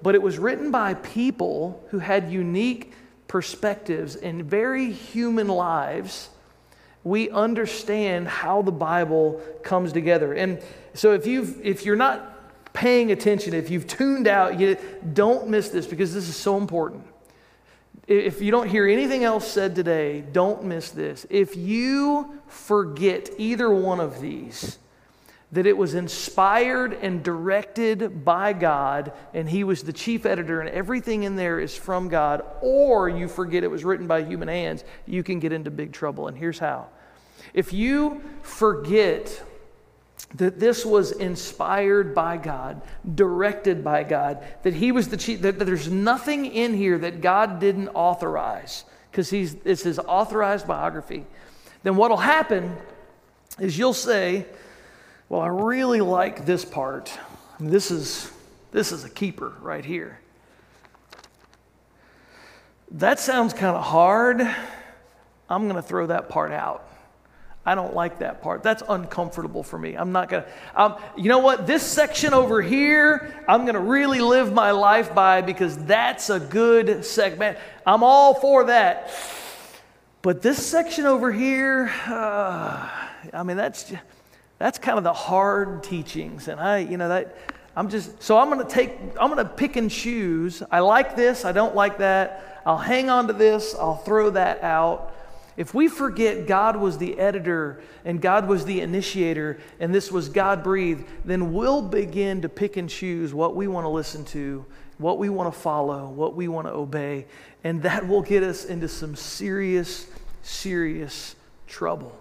[0.01, 2.93] But it was written by people who had unique
[3.27, 6.29] perspectives and very human lives.
[7.03, 10.33] We understand how the Bible comes together.
[10.33, 10.61] And
[10.93, 14.77] so if, you've, if you're not paying attention, if you've tuned out, you
[15.13, 17.05] don't miss this because this is so important.
[18.07, 21.27] If you don't hear anything else said today, don't miss this.
[21.29, 24.79] If you forget either one of these,
[25.51, 30.69] that it was inspired and directed by God, and He was the chief editor, and
[30.69, 34.83] everything in there is from God, or you forget it was written by human hands,
[35.07, 36.27] you can get into big trouble.
[36.27, 36.87] And here's how.
[37.53, 39.43] If you forget
[40.35, 42.81] that this was inspired by God,
[43.15, 47.21] directed by God, that he was the chief, that, that there's nothing in here that
[47.21, 51.25] God didn't authorize, because it's his authorized biography,
[51.81, 52.77] then what'll happen
[53.59, 54.45] is you'll say,
[55.29, 57.17] Well, I really like this part.
[57.59, 58.31] This is
[58.71, 60.19] this is a keeper right here.
[62.91, 64.41] That sounds kind of hard.
[65.47, 66.87] I'm going to throw that part out.
[67.63, 68.63] I don't like that part.
[68.63, 69.95] That's uncomfortable for me.
[69.95, 70.49] I'm not going to,
[70.81, 71.67] um, you know what?
[71.67, 76.39] This section over here, I'm going to really live my life by because that's a
[76.39, 77.59] good segment.
[77.85, 79.11] I'm all for that.
[80.23, 82.89] But this section over here, uh,
[83.33, 83.91] I mean, that's,
[84.59, 86.47] that's kind of the hard teachings.
[86.47, 87.35] And I, you know, that,
[87.75, 90.61] I'm just, so I'm going to take, I'm going to pick and choose.
[90.69, 92.61] I like this, I don't like that.
[92.65, 95.15] I'll hang on to this, I'll throw that out.
[95.55, 100.29] If we forget God was the editor and God was the initiator and this was
[100.29, 104.65] God breathed, then we'll begin to pick and choose what we want to listen to,
[104.97, 107.25] what we want to follow, what we want to obey.
[107.63, 110.07] And that will get us into some serious,
[110.43, 111.35] serious
[111.67, 112.18] trouble.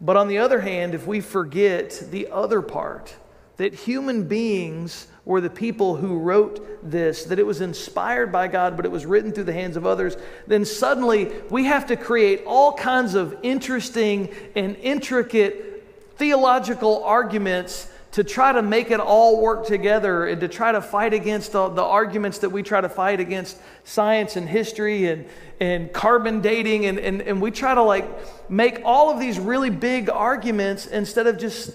[0.00, 3.14] But on the other hand, if we forget the other part,
[3.56, 8.76] that human beings were the people who wrote this, that it was inspired by God,
[8.76, 12.44] but it was written through the hands of others, then suddenly we have to create
[12.46, 15.84] all kinds of interesting and intricate
[16.16, 17.88] theological arguments
[18.18, 21.68] to try to make it all work together and to try to fight against the,
[21.68, 25.24] the, arguments that we try to fight against science and history and,
[25.60, 26.86] and carbon dating.
[26.86, 31.28] And, and, and we try to like make all of these really big arguments instead
[31.28, 31.70] of just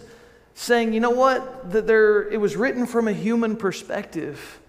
[0.53, 4.59] saying, you know what, that there, it was written from a human perspective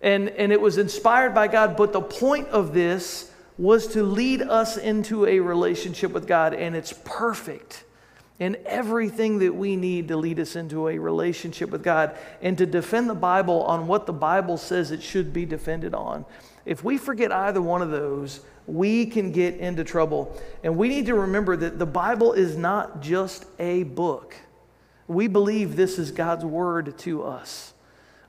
[0.00, 4.40] and, and it was inspired by God, but the point of this was to lead
[4.40, 7.83] us into a relationship with God, and it's perfect.
[8.40, 12.66] And everything that we need to lead us into a relationship with God and to
[12.66, 16.24] defend the Bible on what the Bible says it should be defended on.
[16.66, 20.36] If we forget either one of those, we can get into trouble.
[20.64, 24.34] And we need to remember that the Bible is not just a book.
[25.06, 27.72] We believe this is God's word to us.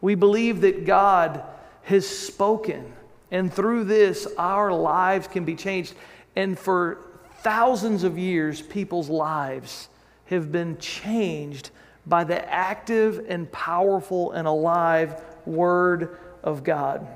[0.02, 1.42] We believe that God
[1.84, 2.94] has spoken,
[3.32, 5.94] and through this, our lives can be changed.
[6.36, 7.00] And for
[7.40, 9.88] thousands of years, people's lives
[10.26, 11.72] have been changed
[12.06, 17.08] by the active and powerful and alive Word of God.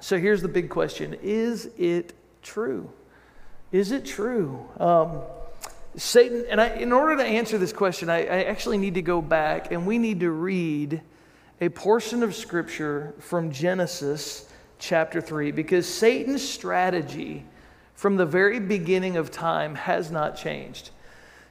[0.00, 2.12] So here's the big question Is it
[2.42, 2.90] true?
[3.72, 4.64] Is it true?
[4.78, 5.22] Um,
[5.96, 9.22] Satan, and I, in order to answer this question, I, I actually need to go
[9.22, 11.00] back and we need to read
[11.60, 17.46] a portion of Scripture from Genesis chapter 3 because Satan's strategy
[17.94, 20.90] from the very beginning of time has not changed.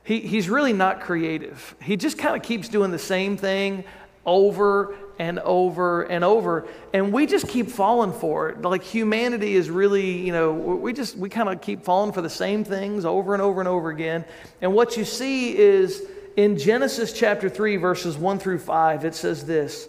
[0.05, 1.75] He, he's really not creative.
[1.81, 3.83] He just kind of keeps doing the same thing
[4.23, 8.61] over and over and over and we just keep falling for it.
[8.61, 12.29] Like humanity is really you know we just we kind of keep falling for the
[12.29, 14.25] same things over and over and over again.
[14.61, 16.03] And what you see is
[16.37, 19.87] in genesis chapter 3 verses 1 through 5 it says this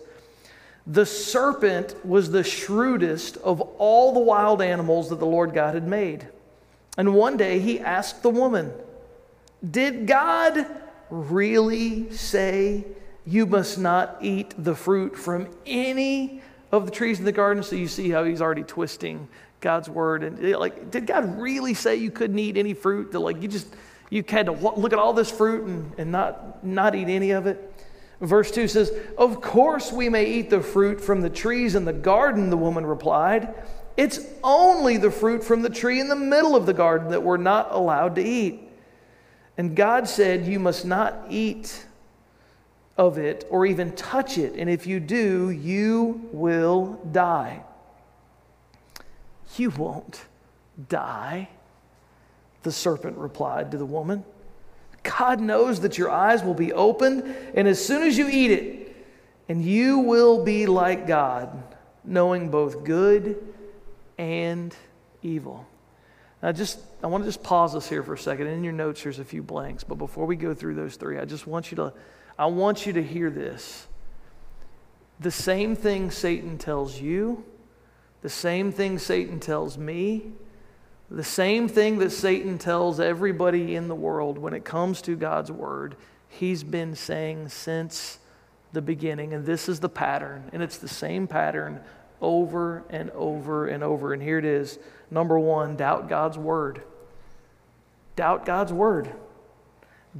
[0.86, 5.88] the serpent was the shrewdest of all the wild animals that the lord god had
[5.88, 6.28] made.
[6.96, 8.72] And one day he asked the woman
[9.70, 10.66] did god
[11.10, 12.84] really say
[13.26, 16.42] you must not eat the fruit from any
[16.72, 17.62] of the trees in the garden?
[17.62, 19.28] So you see how he's already twisting
[19.60, 20.22] God's word.
[20.22, 23.12] And like, did God really say you couldn't eat any fruit?
[23.12, 23.66] That like you just
[24.10, 27.46] you had to look at all this fruit and, and not not eat any of
[27.46, 27.72] it?
[28.20, 31.92] Verse 2 says, Of course we may eat the fruit from the trees in the
[31.92, 33.54] garden, the woman replied.
[33.96, 37.36] It's only the fruit from the tree in the middle of the garden that we're
[37.36, 38.65] not allowed to eat.
[39.58, 41.86] And God said, You must not eat
[42.96, 47.62] of it or even touch it, and if you do, you will die.
[49.56, 50.24] You won't
[50.88, 51.48] die,
[52.62, 54.24] the serpent replied to the woman.
[55.02, 57.22] God knows that your eyes will be opened,
[57.54, 58.96] and as soon as you eat it,
[59.48, 61.62] and you will be like God,
[62.04, 63.54] knowing both good
[64.18, 64.74] and
[65.22, 65.66] evil.
[66.46, 68.46] Now, just I want to just pause us here for a second.
[68.46, 71.24] In your notes, there's a few blanks, but before we go through those three, I
[71.24, 71.92] just want you to
[72.38, 73.88] I want you to hear this.
[75.18, 77.44] The same thing Satan tells you,
[78.22, 80.34] the same thing Satan tells me,
[81.10, 85.50] the same thing that Satan tells everybody in the world when it comes to God's
[85.50, 85.96] word,
[86.28, 88.20] he's been saying since
[88.72, 89.32] the beginning.
[89.32, 90.48] And this is the pattern.
[90.52, 91.80] And it's the same pattern
[92.20, 94.12] over and over and over.
[94.12, 94.78] And here it is.
[95.10, 96.82] Number one, doubt God's word.
[98.16, 99.10] Doubt God's word.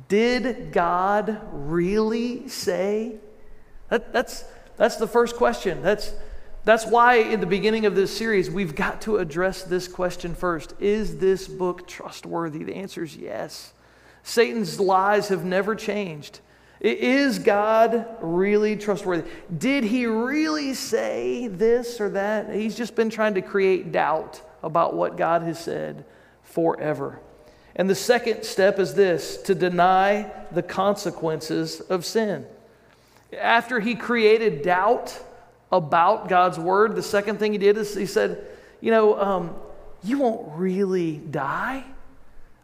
[0.09, 3.17] Did God really say?
[3.89, 4.45] That, that's,
[4.77, 5.83] that's the first question.
[5.83, 6.13] That's,
[6.65, 10.75] that's why in the beginning of this series, we've got to address this question first
[10.81, 12.65] Is this book trustworthy?
[12.65, 13.73] The answer is yes.
[14.23, 16.41] Satan's lies have never changed.
[16.81, 19.29] Is God really trustworthy?
[19.57, 22.55] Did he really say this or that?
[22.55, 26.05] He's just been trying to create doubt about what God has said
[26.43, 27.21] forever.
[27.75, 32.47] And the second step is this to deny the consequences of sin.
[33.39, 35.19] After he created doubt
[35.73, 38.47] about God's word, the second thing he did is he said,
[38.81, 39.55] You know, um,
[40.03, 41.85] you won't really die.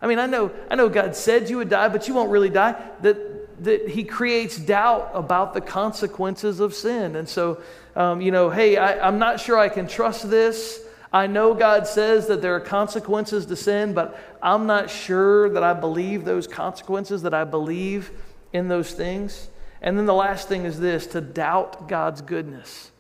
[0.01, 2.51] I mean, I know, I know God said you would die, but you won't really
[2.51, 2.75] die.
[3.03, 3.32] That,
[3.65, 7.17] that he creates doubt about the consequences of sin.
[7.17, 7.61] And so,
[7.95, 10.81] um, you know, hey, I, I'm not sure I can trust this.
[11.13, 15.63] I know God says that there are consequences to sin, but I'm not sure that
[15.63, 18.11] I believe those consequences, that I believe
[18.53, 19.49] in those things.
[19.81, 22.91] And then the last thing is this to doubt God's goodness.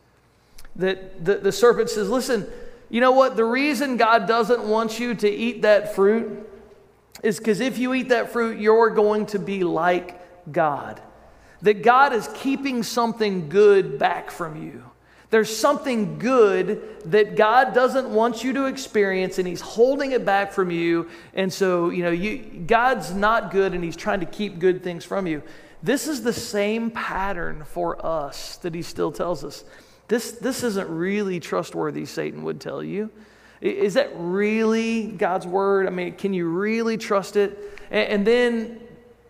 [0.76, 2.46] That the, the serpent says, Listen,
[2.90, 3.36] you know what?
[3.36, 6.48] The reason God doesn't want you to eat that fruit
[7.22, 11.00] is because if you eat that fruit, you're going to be like God.
[11.62, 14.84] That God is keeping something good back from you.
[15.30, 20.52] There's something good that God doesn't want you to experience, and He's holding it back
[20.52, 21.08] from you.
[21.32, 25.06] And so, you know, you, God's not good, and He's trying to keep good things
[25.06, 25.42] from you.
[25.82, 29.64] This is the same pattern for us that He still tells us.
[30.06, 33.08] This, this isn't really trustworthy, Satan would tell you.
[33.62, 35.86] Is that really God's word?
[35.86, 37.80] I mean, can you really trust it?
[37.90, 38.80] And, and then,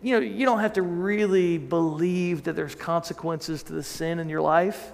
[0.03, 4.29] you know, you don't have to really believe that there's consequences to the sin in
[4.29, 4.91] your life.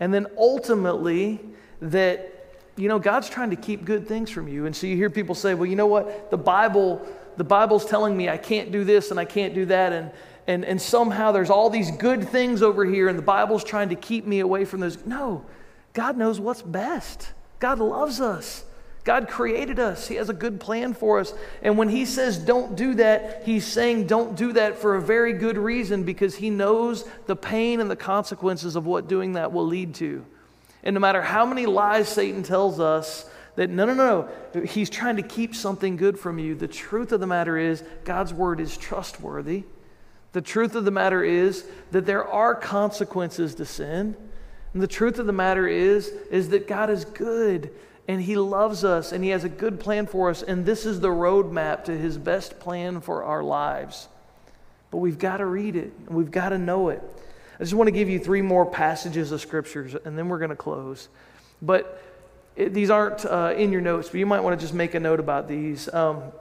[0.00, 1.40] And then ultimately,
[1.82, 4.66] that, you know, God's trying to keep good things from you.
[4.66, 6.30] And so you hear people say, well, you know what?
[6.30, 9.92] The Bible, the Bible's telling me I can't do this and I can't do that.
[9.92, 10.10] And,
[10.46, 13.94] and, and somehow there's all these good things over here, and the Bible's trying to
[13.94, 15.04] keep me away from those.
[15.06, 15.44] No,
[15.92, 17.32] God knows what's best.
[17.60, 18.64] God loves us.
[19.04, 20.08] God created us.
[20.08, 21.32] He has a good plan for us.
[21.62, 25.32] And when He says don't do that, He's saying don't do that for a very
[25.32, 29.66] good reason because He knows the pain and the consequences of what doing that will
[29.66, 30.24] lead to.
[30.82, 35.16] And no matter how many lies Satan tells us, that no, no, no, he's trying
[35.16, 36.54] to keep something good from you.
[36.54, 39.64] The truth of the matter is, God's word is trustworthy.
[40.32, 44.16] The truth of the matter is that there are consequences to sin.
[44.72, 47.70] And the truth of the matter is, is that God is good
[48.10, 50.98] and He loves us and He has a good plan for us, and this is
[50.98, 54.08] the roadmap to His best plan for our lives.
[54.90, 57.00] But we've got to read it and we've got to know it.
[57.60, 60.50] I just want to give you three more passages of scriptures and then we're going
[60.50, 61.08] to close.
[61.62, 62.02] But
[62.56, 65.00] it, these aren't uh, in your notes, but you might want to just make a
[65.00, 65.92] note about these.
[65.94, 66.32] Um,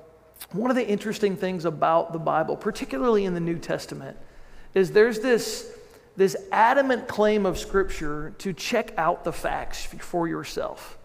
[0.51, 4.17] one of the interesting things about the Bible, particularly in the New Testament,
[4.73, 5.71] is there's this,
[6.17, 10.98] this adamant claim of Scripture to check out the facts for yourself.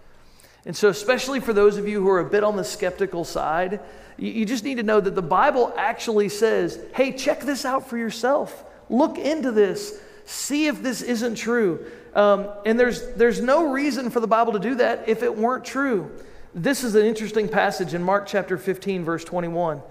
[0.67, 3.81] And so, especially for those of you who are a bit on the skeptical side,
[4.17, 7.89] you, you just need to know that the Bible actually says, hey, check this out
[7.89, 8.65] for yourself.
[8.89, 10.01] Look into this.
[10.25, 11.85] See if this isn't true.
[12.15, 15.65] Um, and there's, there's no reason for the Bible to do that if it weren't
[15.65, 16.11] true.
[16.55, 19.83] This is an interesting passage in Mark chapter 15, verse 21.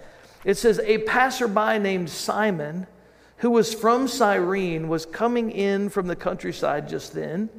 [0.45, 2.87] It says, A passerby named Simon,
[3.37, 7.49] who was from Cyrene, was coming in from the countryside just then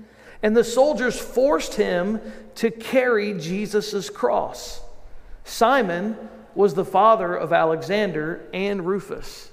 [0.45, 2.21] And the soldiers forced him
[2.57, 4.83] to carry Jesus' cross.
[5.43, 6.19] Simon
[6.55, 9.51] was the father of Alexander and Rufus.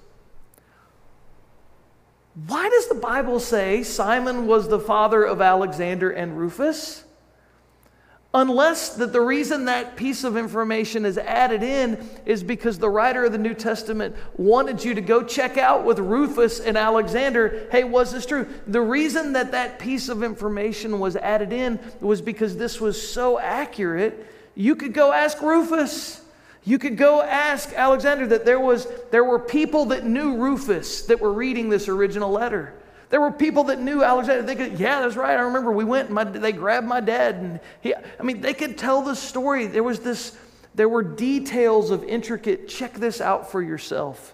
[2.46, 7.06] Why does the Bible say Simon was the father of Alexander and Rufus?
[8.34, 13.26] Unless that the reason that piece of information is added in is because the writer
[13.26, 17.84] of the New Testament wanted you to go check out with Rufus and Alexander, hey,
[17.84, 18.48] was this true?
[18.68, 23.38] The reason that that piece of information was added in was because this was so
[23.38, 24.26] accurate,
[24.56, 26.22] you could go ask Rufus.
[26.64, 31.20] You could go ask Alexander that there was there were people that knew Rufus that
[31.20, 32.76] were reading this original letter.
[33.12, 34.42] There were people that knew Alexander.
[34.42, 35.38] They could, yeah, that's right.
[35.38, 37.36] I remember we went and my, they grabbed my dad.
[37.36, 39.68] And he, I mean, they could tell the story.
[39.68, 40.38] There was this,
[40.74, 44.34] there were details of intricate, check this out for yourself.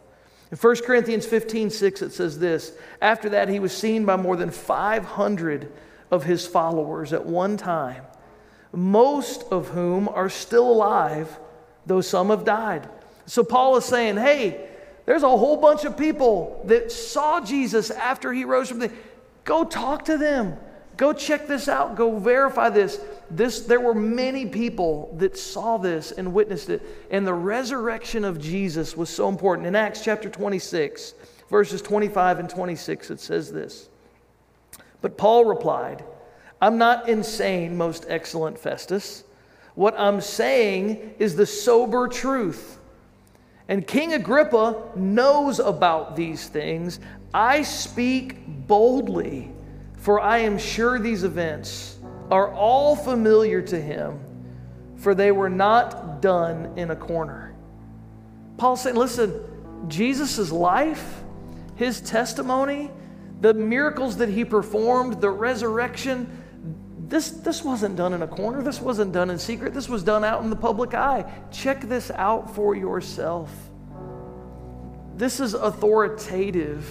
[0.51, 2.71] In 1 Corinthians 15, 6, it says this
[3.01, 5.71] After that, he was seen by more than 500
[6.11, 8.03] of his followers at one time,
[8.71, 11.39] most of whom are still alive,
[11.87, 12.87] though some have died.
[13.25, 14.69] So Paul is saying, hey,
[15.07, 18.91] there's a whole bunch of people that saw Jesus after he rose from the
[19.45, 20.57] Go talk to them.
[20.97, 21.95] Go check this out.
[21.95, 22.99] Go verify this.
[23.31, 26.81] This there were many people that saw this and witnessed it.
[27.09, 29.65] And the resurrection of Jesus was so important.
[29.65, 31.13] In Acts chapter 26,
[31.49, 33.87] verses 25 and 26, it says this.
[35.01, 36.03] But Paul replied,
[36.61, 39.23] I'm not insane, most excellent Festus.
[39.75, 42.77] What I'm saying is the sober truth.
[43.67, 46.99] And King Agrippa knows about these things.
[47.33, 48.37] I speak
[48.67, 49.51] boldly,
[49.97, 51.97] for I am sure these events
[52.31, 54.19] are all familiar to him,
[54.95, 57.55] for they were not done in a corner.
[58.57, 59.33] Paul's saying, listen,
[59.87, 61.23] Jesus' life,
[61.75, 62.89] his testimony,
[63.41, 66.36] the miracles that he performed, the resurrection,
[67.07, 68.61] this, this wasn't done in a corner.
[68.61, 69.73] This wasn't done in secret.
[69.73, 71.31] This was done out in the public eye.
[71.51, 73.49] Check this out for yourself.
[75.15, 76.85] This is authoritative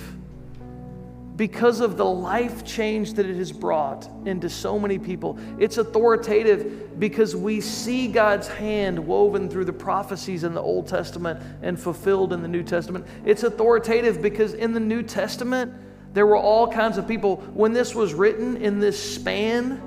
[1.37, 5.39] because of the life change that it has brought into so many people.
[5.59, 11.43] It's authoritative because we see God's hand woven through the prophecies in the Old Testament
[11.61, 13.07] and fulfilled in the New Testament.
[13.27, 15.75] It's authoritative because in the New Testament,
[16.15, 17.37] there were all kinds of people.
[17.53, 19.83] When this was written in this span,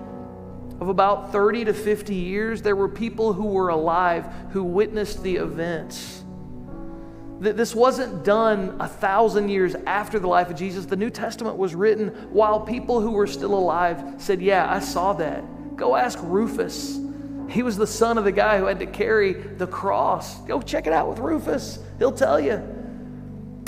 [0.80, 5.36] of about 30 to 50 years, there were people who were alive who witnessed the
[5.36, 6.24] events.
[7.42, 10.86] That This wasn't done a thousand years after the life of Jesus.
[10.86, 15.14] The New Testament was written while people who were still alive said, Yeah, I saw
[15.14, 15.44] that.
[15.76, 17.00] Go ask Rufus.
[17.50, 20.40] He was the son of the guy who had to carry the cross.
[20.42, 22.62] Go check it out with Rufus, he'll tell you.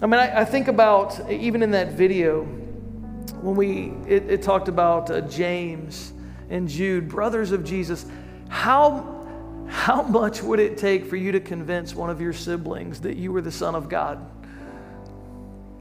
[0.02, 2.44] I mean, I, I think about even in that video
[3.42, 6.14] when we it, it talked about uh, James
[6.52, 8.06] and Jude, brothers of Jesus,
[8.50, 9.18] how
[9.68, 13.32] how much would it take for you to convince one of your siblings that you
[13.32, 14.18] were the Son of God?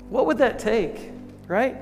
[0.09, 1.11] What would that take,
[1.49, 1.77] right?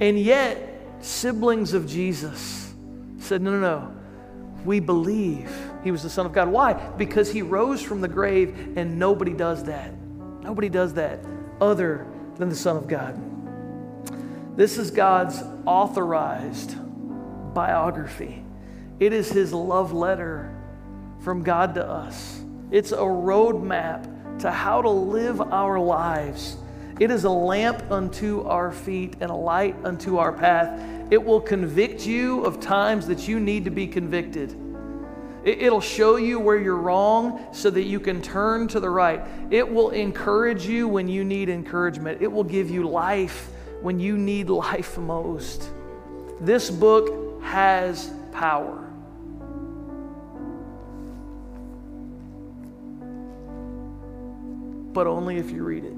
[0.00, 2.72] And yet, siblings of Jesus
[3.18, 3.96] said, No, no, no.
[4.64, 6.48] We believe he was the Son of God.
[6.48, 6.72] Why?
[6.72, 9.92] Because he rose from the grave, and nobody does that.
[10.42, 11.20] Nobody does that
[11.60, 13.20] other than the Son of God.
[14.56, 16.74] This is God's authorized
[17.54, 18.42] biography,
[18.98, 20.54] it is his love letter
[21.20, 22.42] from God to us.
[22.70, 26.56] It's a roadmap to how to live our lives.
[26.98, 30.80] It is a lamp unto our feet and a light unto our path.
[31.10, 34.54] It will convict you of times that you need to be convicted.
[35.42, 39.22] It'll show you where you're wrong so that you can turn to the right.
[39.50, 42.20] It will encourage you when you need encouragement.
[42.20, 43.48] It will give you life
[43.80, 45.70] when you need life most.
[46.40, 48.90] This book has power.
[54.92, 55.94] but only if you read it.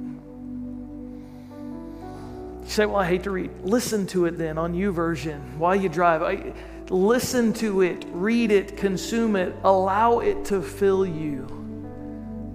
[2.62, 3.51] You say, Well, I hate to read.
[3.62, 6.22] Listen to it then on YouVersion while you drive.
[6.22, 6.53] I,
[6.88, 11.47] listen to it, read it, consume it, allow it to fill you.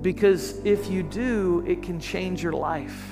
[0.02, 3.04] Because if you do, it can change your life.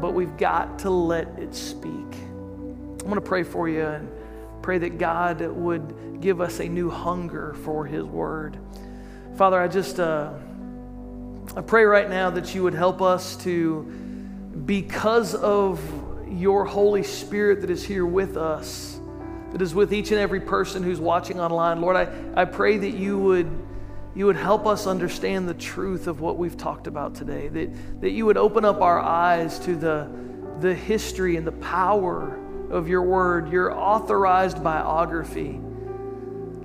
[0.00, 1.92] But we've got to let it speak.
[1.92, 4.08] I'm going to pray for you and
[4.62, 8.58] pray that God would give us a new hunger for His Word.
[9.36, 9.98] Father, I just.
[9.98, 10.32] Uh,
[11.54, 13.82] I pray right now that you would help us to,
[14.64, 15.78] because of
[16.26, 18.98] your Holy Spirit that is here with us,
[19.50, 22.92] that is with each and every person who's watching online, Lord, I, I pray that
[22.92, 23.50] you would,
[24.14, 28.12] you would help us understand the truth of what we've talked about today, that, that
[28.12, 30.10] you would open up our eyes to the,
[30.60, 32.38] the history and the power
[32.72, 35.60] of your word, your authorized biography.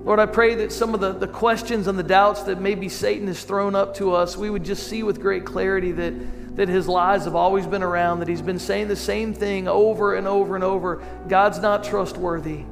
[0.02, 3.26] Lord, I pray that some of the, the questions and the doubts that maybe Satan
[3.26, 6.88] has thrown up to us, we would just see with great clarity that, that his
[6.88, 10.54] lies have always been around, that he's been saying the same thing over and over
[10.54, 11.04] and over.
[11.28, 12.64] God's not trustworthy.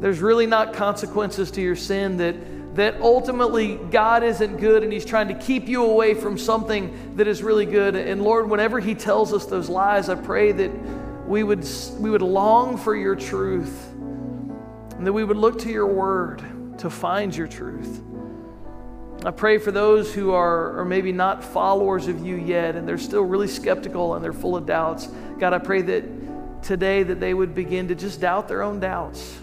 [0.00, 2.36] There's really not consequences to your sin that
[2.74, 7.26] that ultimately God isn't good and He's trying to keep you away from something that
[7.26, 7.96] is really good.
[7.96, 10.70] And Lord, whenever He tells us those lies, I pray that
[11.30, 11.66] we would,
[11.98, 16.42] we would long for your truth and that we would look to your word
[16.78, 18.02] to find your truth.
[19.24, 22.98] I pray for those who are, are maybe not followers of you yet and they're
[22.98, 25.08] still really skeptical and they're full of doubts.
[25.38, 29.38] God, I pray that today that they would begin to just doubt their own doubts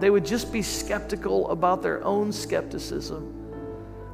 [0.00, 3.32] they would just be skeptical about their own skepticism,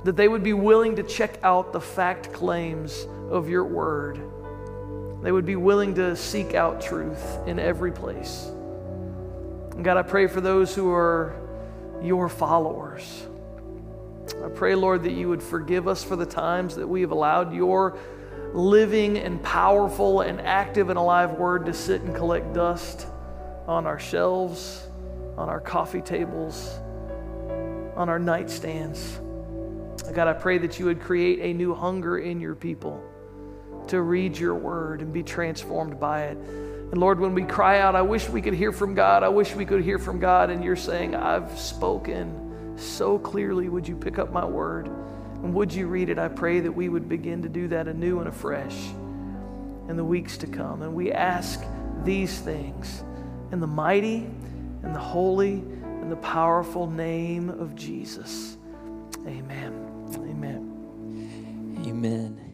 [0.04, 4.20] that they would be willing to check out the fact claims of your word.
[5.22, 8.46] They would be willing to seek out truth in every place.
[9.72, 11.34] And God, I pray for those who are
[12.02, 13.26] your followers.
[14.44, 17.52] I pray, Lord, that you would forgive us for the times that we have allowed
[17.52, 17.98] your
[18.52, 23.06] living and powerful and active and alive word to sit and collect dust
[23.66, 24.90] on our shelves
[25.40, 26.78] on our coffee tables,
[27.96, 29.18] on our nightstands.
[30.14, 33.02] God, I pray that you would create a new hunger in your people
[33.90, 36.36] to read your word and be transformed by it.
[36.36, 39.54] And Lord, when we cry out, I wish we could hear from God, I wish
[39.54, 44.18] we could hear from God, and you're saying, I've spoken so clearly, would you pick
[44.18, 44.86] up my word?
[44.86, 46.18] And would you read it?
[46.18, 48.76] I pray that we would begin to do that anew and afresh
[49.88, 50.82] in the weeks to come.
[50.82, 51.62] And we ask
[52.04, 53.04] these things
[53.52, 54.28] in the mighty
[54.82, 58.56] in the holy and the powerful name of Jesus.
[59.26, 60.08] Amen.
[60.14, 61.76] Amen.
[61.86, 62.49] Amen.